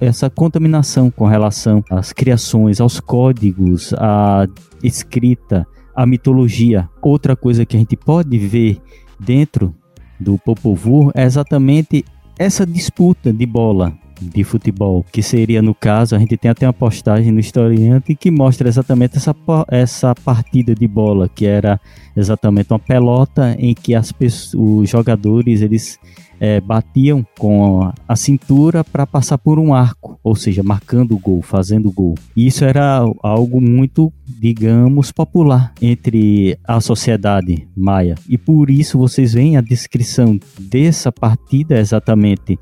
essa 0.00 0.30
contaminação 0.30 1.10
com 1.10 1.26
relação 1.26 1.82
às 1.90 2.12
criações, 2.12 2.80
aos 2.80 3.00
códigos, 3.00 3.92
à 3.94 4.46
escrita, 4.82 5.66
à 5.94 6.06
mitologia. 6.06 6.88
Outra 7.02 7.34
coisa 7.34 7.66
que 7.66 7.76
a 7.76 7.78
gente 7.78 7.96
pode 7.96 8.38
ver 8.38 8.80
dentro 9.18 9.74
do 10.20 10.38
Popol 10.38 10.76
Vuh 10.76 11.10
é 11.14 11.24
exatamente 11.24 12.04
essa 12.38 12.64
disputa 12.64 13.32
de 13.32 13.46
bola 13.46 13.96
de 14.20 14.44
futebol, 14.44 15.04
que 15.10 15.22
seria 15.22 15.60
no 15.62 15.74
caso, 15.74 16.14
a 16.14 16.18
gente 16.18 16.36
tem 16.36 16.50
até 16.50 16.66
uma 16.66 16.72
postagem 16.72 17.32
no 17.32 17.40
historiante 17.40 18.14
que 18.14 18.30
mostra 18.30 18.68
exatamente 18.68 19.16
essa, 19.16 19.34
essa 19.68 20.14
partida 20.14 20.74
de 20.74 20.86
bola, 20.86 21.28
que 21.28 21.46
era 21.46 21.80
exatamente 22.16 22.72
uma 22.72 22.78
pelota 22.78 23.54
em 23.58 23.74
que 23.74 23.94
as 23.94 24.12
os 24.54 24.88
jogadores 24.88 25.60
eles 25.60 25.98
é, 26.40 26.60
batiam 26.60 27.26
com 27.38 27.90
a 28.06 28.16
cintura 28.16 28.84
para 28.84 29.06
passar 29.06 29.38
por 29.38 29.58
um 29.58 29.72
arco, 29.72 30.18
ou 30.22 30.34
seja, 30.34 30.62
marcando 30.62 31.14
o 31.14 31.18
gol, 31.18 31.42
fazendo 31.42 31.88
o 31.88 31.92
gol. 31.92 32.14
Isso 32.36 32.64
era 32.64 33.00
algo 33.22 33.60
muito, 33.60 34.12
digamos, 34.26 35.12
popular 35.12 35.72
entre 35.80 36.58
a 36.64 36.80
sociedade 36.80 37.66
maia. 37.76 38.14
E 38.28 38.36
por 38.36 38.70
isso 38.70 38.98
vocês 38.98 39.32
veem 39.32 39.56
a 39.56 39.60
descrição 39.60 40.38
dessa 40.58 41.10
partida 41.10 41.78
exatamente 41.78 42.58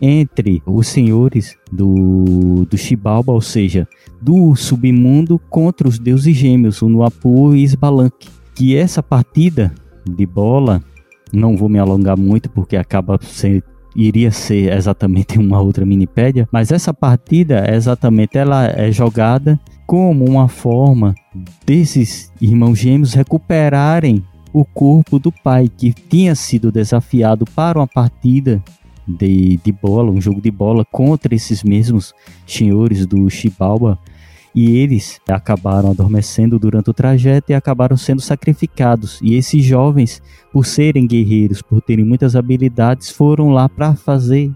entre 0.00 0.62
os 0.66 0.86
senhores 0.86 1.56
do, 1.72 2.66
do 2.68 2.76
Xibalba, 2.76 3.32
ou 3.32 3.40
seja, 3.40 3.88
do 4.20 4.54
submundo 4.54 5.38
contra 5.50 5.88
os 5.88 5.98
deuses 5.98 6.36
gêmeos, 6.36 6.82
o 6.82 6.88
Nuapu 6.88 7.54
e 7.54 7.64
Sbalanque. 7.64 8.28
Que 8.54 8.76
essa 8.76 9.02
partida 9.02 9.74
de 10.06 10.26
bola 10.26 10.82
não 11.32 11.56
vou 11.56 11.68
me 11.68 11.78
alongar 11.78 12.16
muito 12.16 12.48
porque 12.50 12.76
acaba 12.76 13.18
sendo 13.22 13.62
iria 13.94 14.30
ser 14.30 14.72
exatamente 14.72 15.38
uma 15.38 15.60
outra 15.60 15.86
minipédia, 15.86 16.48
mas 16.50 16.72
essa 16.72 16.92
partida 16.92 17.64
exatamente 17.72 18.36
ela 18.36 18.66
é 18.66 18.90
jogada 18.90 19.58
como 19.86 20.24
uma 20.24 20.48
forma 20.48 21.14
desses 21.64 22.32
irmãos 22.40 22.78
gêmeos 22.78 23.14
recuperarem 23.14 24.24
o 24.52 24.64
corpo 24.64 25.18
do 25.18 25.30
pai 25.30 25.68
que 25.68 25.92
tinha 25.92 26.34
sido 26.34 26.72
desafiado 26.72 27.44
para 27.44 27.78
uma 27.78 27.86
partida 27.86 28.62
de, 29.06 29.58
de 29.62 29.72
bola, 29.72 30.10
um 30.10 30.20
jogo 30.20 30.40
de 30.40 30.50
bola 30.50 30.84
contra 30.84 31.34
esses 31.34 31.62
mesmos 31.62 32.14
senhores 32.46 33.04
do 33.04 33.28
Chibalba 33.28 33.98
e 34.54 34.76
eles 34.76 35.20
acabaram 35.28 35.90
adormecendo 35.90 36.58
durante 36.58 36.90
o 36.90 36.94
trajeto 36.94 37.50
e 37.50 37.54
acabaram 37.54 37.96
sendo 37.96 38.20
sacrificados. 38.20 39.18
E 39.22 39.34
esses 39.34 39.64
jovens, 39.64 40.22
por 40.52 40.64
serem 40.64 41.06
guerreiros, 41.06 41.60
por 41.60 41.80
terem 41.82 42.04
muitas 42.04 42.36
habilidades, 42.36 43.10
foram 43.10 43.50
lá 43.50 43.68
para 43.68 43.94
fazer 43.94 44.52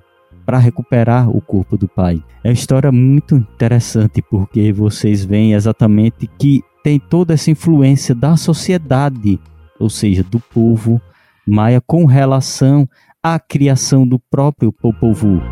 para 0.46 0.56
recuperar 0.56 1.28
o 1.28 1.42
corpo 1.42 1.76
do 1.76 1.86
pai. 1.86 2.22
É 2.42 2.48
uma 2.48 2.54
história 2.54 2.90
muito 2.90 3.36
interessante 3.36 4.22
porque 4.22 4.72
vocês 4.72 5.22
veem 5.22 5.52
exatamente 5.52 6.26
que 6.38 6.62
tem 6.82 6.98
toda 6.98 7.34
essa 7.34 7.50
influência 7.50 8.14
da 8.14 8.34
sociedade, 8.34 9.38
ou 9.78 9.90
seja, 9.90 10.22
do 10.22 10.40
povo 10.40 10.98
maia 11.46 11.82
com 11.86 12.06
relação 12.06 12.88
à 13.22 13.38
criação 13.38 14.06
do 14.06 14.18
próprio 14.18 14.72
povo. 14.72 15.42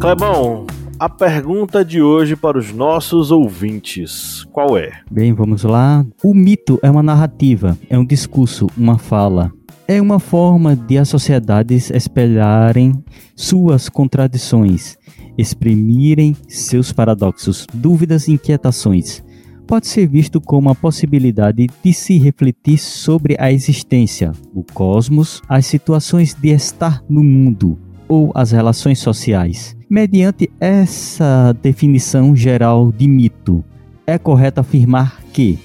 Clebão, 0.00 0.64
a 0.98 1.08
pergunta 1.08 1.84
de 1.84 2.02
hoje 2.02 2.34
para 2.34 2.58
os 2.58 2.72
nossos 2.72 3.30
ouvintes, 3.30 4.44
qual 4.52 4.76
é? 4.76 5.00
Bem, 5.08 5.32
vamos 5.32 5.62
lá. 5.62 6.04
O 6.24 6.34
mito 6.34 6.78
é 6.82 6.90
uma 6.90 7.02
narrativa, 7.02 7.78
é 7.88 7.96
um 7.96 8.04
discurso, 8.04 8.66
uma 8.76 8.98
fala. 8.98 9.52
É 9.86 10.02
uma 10.02 10.18
forma 10.18 10.74
de 10.74 10.98
as 10.98 11.08
sociedades 11.08 11.90
espelharem 11.90 12.92
suas 13.36 13.88
contradições, 13.88 14.98
exprimirem 15.36 16.36
seus 16.48 16.92
paradoxos, 16.92 17.64
dúvidas 17.72 18.26
e 18.26 18.32
inquietações. 18.32 19.22
Pode 19.66 19.86
ser 19.86 20.06
visto 20.08 20.40
como 20.40 20.68
a 20.68 20.74
possibilidade 20.74 21.68
de 21.82 21.92
se 21.92 22.18
refletir 22.18 22.78
sobre 22.78 23.36
a 23.38 23.52
existência, 23.52 24.32
o 24.52 24.64
cosmos, 24.64 25.40
as 25.48 25.64
situações 25.66 26.34
de 26.34 26.48
estar 26.48 27.02
no 27.08 27.22
mundo 27.22 27.78
ou 28.08 28.32
as 28.34 28.52
relações 28.52 28.98
sociais. 28.98 29.76
Mediante 29.88 30.50
essa 30.60 31.56
definição 31.62 32.34
geral 32.34 32.90
de 32.90 33.06
mito, 33.06 33.64
é 34.06 34.18
correto 34.18 34.60
afirmar 34.60 35.22
que 35.32 35.58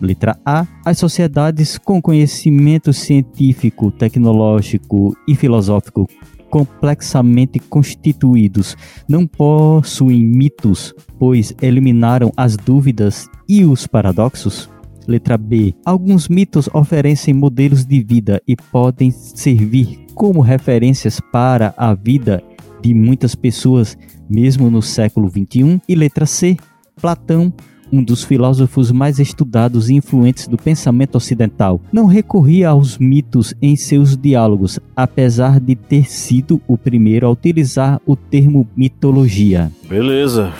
Letra 0.00 0.38
A. 0.44 0.66
As 0.84 0.98
sociedades 0.98 1.76
com 1.76 2.00
conhecimento 2.00 2.92
científico, 2.92 3.90
tecnológico 3.90 5.16
e 5.26 5.34
filosófico 5.34 6.08
complexamente 6.48 7.58
constituídos 7.58 8.74
não 9.06 9.26
possuem 9.26 10.24
mitos, 10.24 10.94
pois 11.18 11.54
eliminaram 11.60 12.32
as 12.36 12.56
dúvidas 12.56 13.28
e 13.48 13.64
os 13.64 13.86
paradoxos? 13.86 14.70
Letra 15.08 15.38
B. 15.38 15.74
Alguns 15.84 16.28
mitos 16.28 16.68
oferecem 16.74 17.32
modelos 17.32 17.84
de 17.84 18.00
vida 18.00 18.42
e 18.46 18.54
podem 18.54 19.10
servir 19.10 20.06
como 20.14 20.40
referências 20.40 21.18
para 21.32 21.72
a 21.76 21.94
vida 21.94 22.42
de 22.82 22.92
muitas 22.92 23.34
pessoas, 23.34 23.96
mesmo 24.28 24.70
no 24.70 24.82
século 24.82 25.28
XXI. 25.28 25.80
E 25.88 25.94
letra 25.94 26.26
C, 26.26 26.56
Platão, 27.00 27.52
um 27.90 28.02
dos 28.02 28.22
filósofos 28.22 28.92
mais 28.92 29.18
estudados 29.18 29.88
e 29.88 29.94
influentes 29.94 30.46
do 30.46 30.58
pensamento 30.58 31.16
ocidental, 31.16 31.80
não 31.90 32.04
recorria 32.04 32.68
aos 32.68 32.98
mitos 32.98 33.54
em 33.62 33.76
seus 33.76 34.16
diálogos, 34.16 34.78
apesar 34.94 35.58
de 35.58 35.74
ter 35.74 36.04
sido 36.04 36.60
o 36.68 36.76
primeiro 36.76 37.26
a 37.26 37.30
utilizar 37.30 38.00
o 38.06 38.14
termo 38.14 38.68
mitologia. 38.76 39.72
Beleza. 39.88 40.52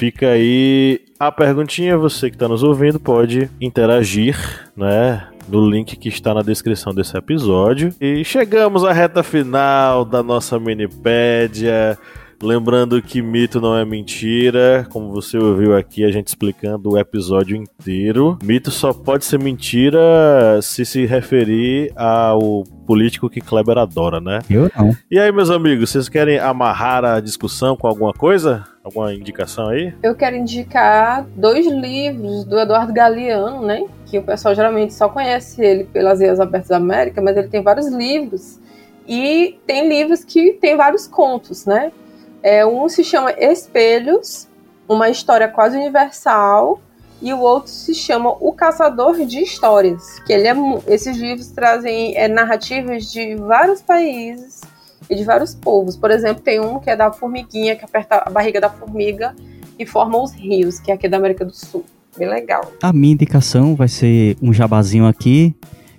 Fica 0.00 0.30
aí 0.30 0.98
a 1.18 1.30
perguntinha, 1.30 1.94
você 1.94 2.30
que 2.30 2.36
está 2.36 2.48
nos 2.48 2.62
ouvindo 2.62 2.98
pode 2.98 3.50
interagir, 3.60 4.34
né? 4.74 5.28
no 5.46 5.68
link 5.68 5.94
que 5.94 6.08
está 6.08 6.32
na 6.32 6.40
descrição 6.40 6.94
desse 6.94 7.14
episódio. 7.18 7.92
E 8.00 8.24
chegamos 8.24 8.82
à 8.82 8.94
reta 8.94 9.22
final 9.22 10.06
da 10.06 10.22
nossa 10.22 10.58
minipédia. 10.58 11.98
Lembrando 12.42 13.02
que 13.02 13.20
mito 13.20 13.60
não 13.60 13.76
é 13.76 13.84
mentira, 13.84 14.86
como 14.90 15.12
você 15.12 15.36
ouviu 15.36 15.76
aqui 15.76 16.02
a 16.02 16.10
gente 16.10 16.28
explicando 16.28 16.92
o 16.92 16.98
episódio 16.98 17.54
inteiro. 17.54 18.38
Mito 18.42 18.70
só 18.70 18.94
pode 18.94 19.26
ser 19.26 19.38
mentira 19.38 20.00
se 20.62 20.86
se 20.86 21.04
referir 21.04 21.92
ao 21.94 22.64
político 22.86 23.28
que 23.28 23.42
Kleber 23.42 23.76
adora, 23.76 24.18
né? 24.18 24.38
Eu 24.48 24.70
não. 24.74 24.96
E 25.10 25.18
aí, 25.18 25.30
meus 25.30 25.50
amigos, 25.50 25.90
vocês 25.90 26.08
querem 26.08 26.38
amarrar 26.38 27.04
a 27.04 27.20
discussão 27.20 27.76
com 27.76 27.86
alguma 27.86 28.14
coisa? 28.14 28.64
Alguma 28.82 29.12
indicação 29.12 29.68
aí? 29.68 29.94
Eu 30.02 30.14
quero 30.14 30.36
indicar 30.36 31.26
dois 31.36 31.66
livros 31.66 32.44
do 32.44 32.58
Eduardo 32.58 32.92
Galeano, 32.94 33.64
né? 33.64 33.84
Que 34.06 34.18
o 34.18 34.22
pessoal 34.22 34.54
geralmente 34.54 34.94
só 34.94 35.08
conhece 35.08 35.62
ele 35.62 35.84
pelas 35.84 36.20
Ilhas 36.20 36.40
Abertas 36.40 36.70
da 36.70 36.78
América, 36.78 37.20
mas 37.20 37.36
ele 37.36 37.48
tem 37.48 37.62
vários 37.62 37.88
livros. 37.88 38.58
E 39.06 39.58
tem 39.66 39.86
livros 39.86 40.24
que 40.24 40.52
tem 40.54 40.76
vários 40.76 41.06
contos, 41.06 41.66
né? 41.66 41.92
É, 42.42 42.64
um 42.64 42.88
se 42.88 43.04
chama 43.04 43.32
Espelhos, 43.32 44.48
uma 44.88 45.10
história 45.10 45.46
quase 45.46 45.76
universal, 45.76 46.80
e 47.20 47.34
o 47.34 47.40
outro 47.40 47.70
se 47.70 47.94
chama 47.94 48.30
O 48.40 48.50
Caçador 48.50 49.26
de 49.26 49.42
Histórias, 49.42 50.20
que 50.20 50.32
ele 50.32 50.48
é, 50.48 50.54
esses 50.86 51.18
livros 51.18 51.50
trazem 51.50 52.16
é, 52.16 52.26
narrativas 52.28 53.12
de 53.12 53.34
vários 53.34 53.82
países 53.82 54.62
e 55.10 55.16
de 55.16 55.24
vários 55.24 55.54
povos. 55.54 55.96
Por 55.96 56.10
exemplo, 56.10 56.42
tem 56.42 56.60
um 56.60 56.78
que 56.78 56.88
é 56.88 56.96
da 56.96 57.12
formiguinha, 57.12 57.74
que 57.74 57.84
aperta 57.84 58.22
a 58.24 58.30
barriga 58.30 58.60
da 58.60 58.70
formiga 58.70 59.34
e 59.78 59.84
forma 59.84 60.22
os 60.22 60.32
rios, 60.32 60.78
que 60.78 60.92
é 60.92 60.94
aqui 60.94 61.08
da 61.08 61.16
América 61.16 61.44
do 61.44 61.52
Sul. 61.52 61.84
Bem 62.16 62.28
legal. 62.28 62.72
A 62.82 62.92
minha 62.92 63.12
indicação 63.12 63.74
vai 63.74 63.88
ser 63.88 64.36
um 64.40 64.52
jabazinho 64.52 65.06
aqui. 65.06 65.54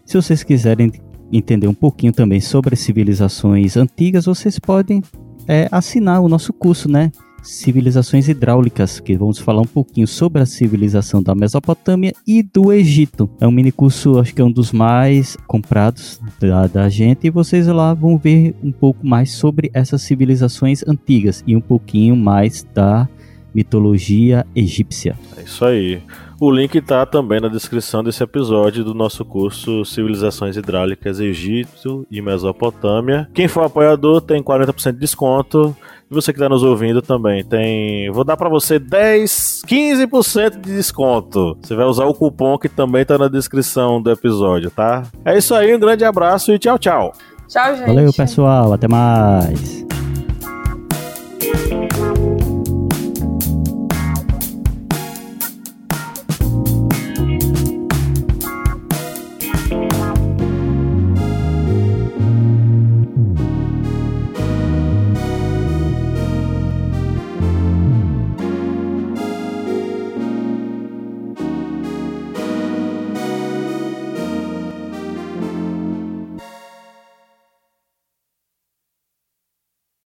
Se 0.05 0.15
vocês 0.15 0.43
quiserem 0.43 0.91
entender 1.31 1.67
um 1.67 1.73
pouquinho 1.73 2.11
também 2.11 2.39
sobre 2.39 2.75
civilizações 2.75 3.77
antigas, 3.77 4.25
vocês 4.25 4.59
podem 4.59 5.01
é, 5.47 5.67
assinar 5.71 6.21
o 6.21 6.29
nosso 6.29 6.53
curso, 6.53 6.89
né? 6.89 7.11
Civilizações 7.41 8.27
Hidráulicas, 8.27 8.99
que 8.99 9.17
vamos 9.17 9.39
falar 9.39 9.61
um 9.61 9.67
pouquinho 9.67 10.07
sobre 10.07 10.41
a 10.41 10.45
civilização 10.45 11.21
da 11.21 11.33
Mesopotâmia 11.33 12.13
e 12.25 12.43
do 12.43 12.71
Egito. 12.71 13.29
É 13.39 13.47
um 13.47 13.51
mini 13.51 13.71
curso, 13.71 14.19
acho 14.19 14.33
que 14.33 14.41
é 14.41 14.45
um 14.45 14.51
dos 14.51 14.71
mais 14.71 15.37
comprados 15.47 16.19
da, 16.39 16.67
da 16.67 16.89
gente, 16.89 17.27
e 17.27 17.29
vocês 17.29 17.67
lá 17.67 17.93
vão 17.93 18.17
ver 18.17 18.55
um 18.63 18.71
pouco 18.71 19.05
mais 19.05 19.31
sobre 19.31 19.69
essas 19.73 20.01
civilizações 20.01 20.83
antigas 20.87 21.43
e 21.47 21.55
um 21.55 21.61
pouquinho 21.61 22.15
mais 22.15 22.65
da 22.73 23.07
mitologia 23.53 24.45
egípcia. 24.55 25.17
É 25.37 25.43
isso 25.43 25.65
aí. 25.65 26.01
O 26.39 26.49
link 26.49 26.75
está 26.75 27.05
também 27.05 27.39
na 27.39 27.47
descrição 27.47 28.03
desse 28.03 28.23
episódio 28.23 28.83
do 28.83 28.95
nosso 28.95 29.23
curso 29.23 29.85
Civilizações 29.85 30.57
Hidráulicas 30.57 31.19
Egito 31.19 32.03
e 32.09 32.19
Mesopotâmia. 32.19 33.29
Quem 33.31 33.47
for 33.47 33.63
apoiador 33.63 34.21
tem 34.21 34.41
40% 34.41 34.93
de 34.93 34.99
desconto. 34.99 35.75
E 36.09 36.13
você 36.13 36.33
que 36.33 36.39
está 36.39 36.49
nos 36.49 36.63
ouvindo 36.63 36.99
também 36.99 37.43
tem. 37.43 38.09
Vou 38.09 38.23
dar 38.23 38.35
para 38.35 38.49
você 38.49 38.79
10, 38.79 39.61
15% 39.67 40.59
de 40.59 40.75
desconto. 40.75 41.55
Você 41.61 41.75
vai 41.75 41.85
usar 41.85 42.05
o 42.05 42.13
cupom 42.13 42.57
que 42.57 42.67
também 42.67 43.03
está 43.03 43.19
na 43.19 43.27
descrição 43.27 44.01
do 44.01 44.09
episódio, 44.09 44.71
tá? 44.71 45.03
É 45.23 45.37
isso 45.37 45.53
aí, 45.53 45.75
um 45.75 45.79
grande 45.79 46.03
abraço 46.03 46.51
e 46.51 46.57
tchau, 46.57 46.79
tchau. 46.79 47.13
Tchau, 47.47 47.75
gente. 47.75 47.85
Valeu, 47.85 48.11
pessoal. 48.13 48.73
Até 48.73 48.87
mais. 48.87 49.85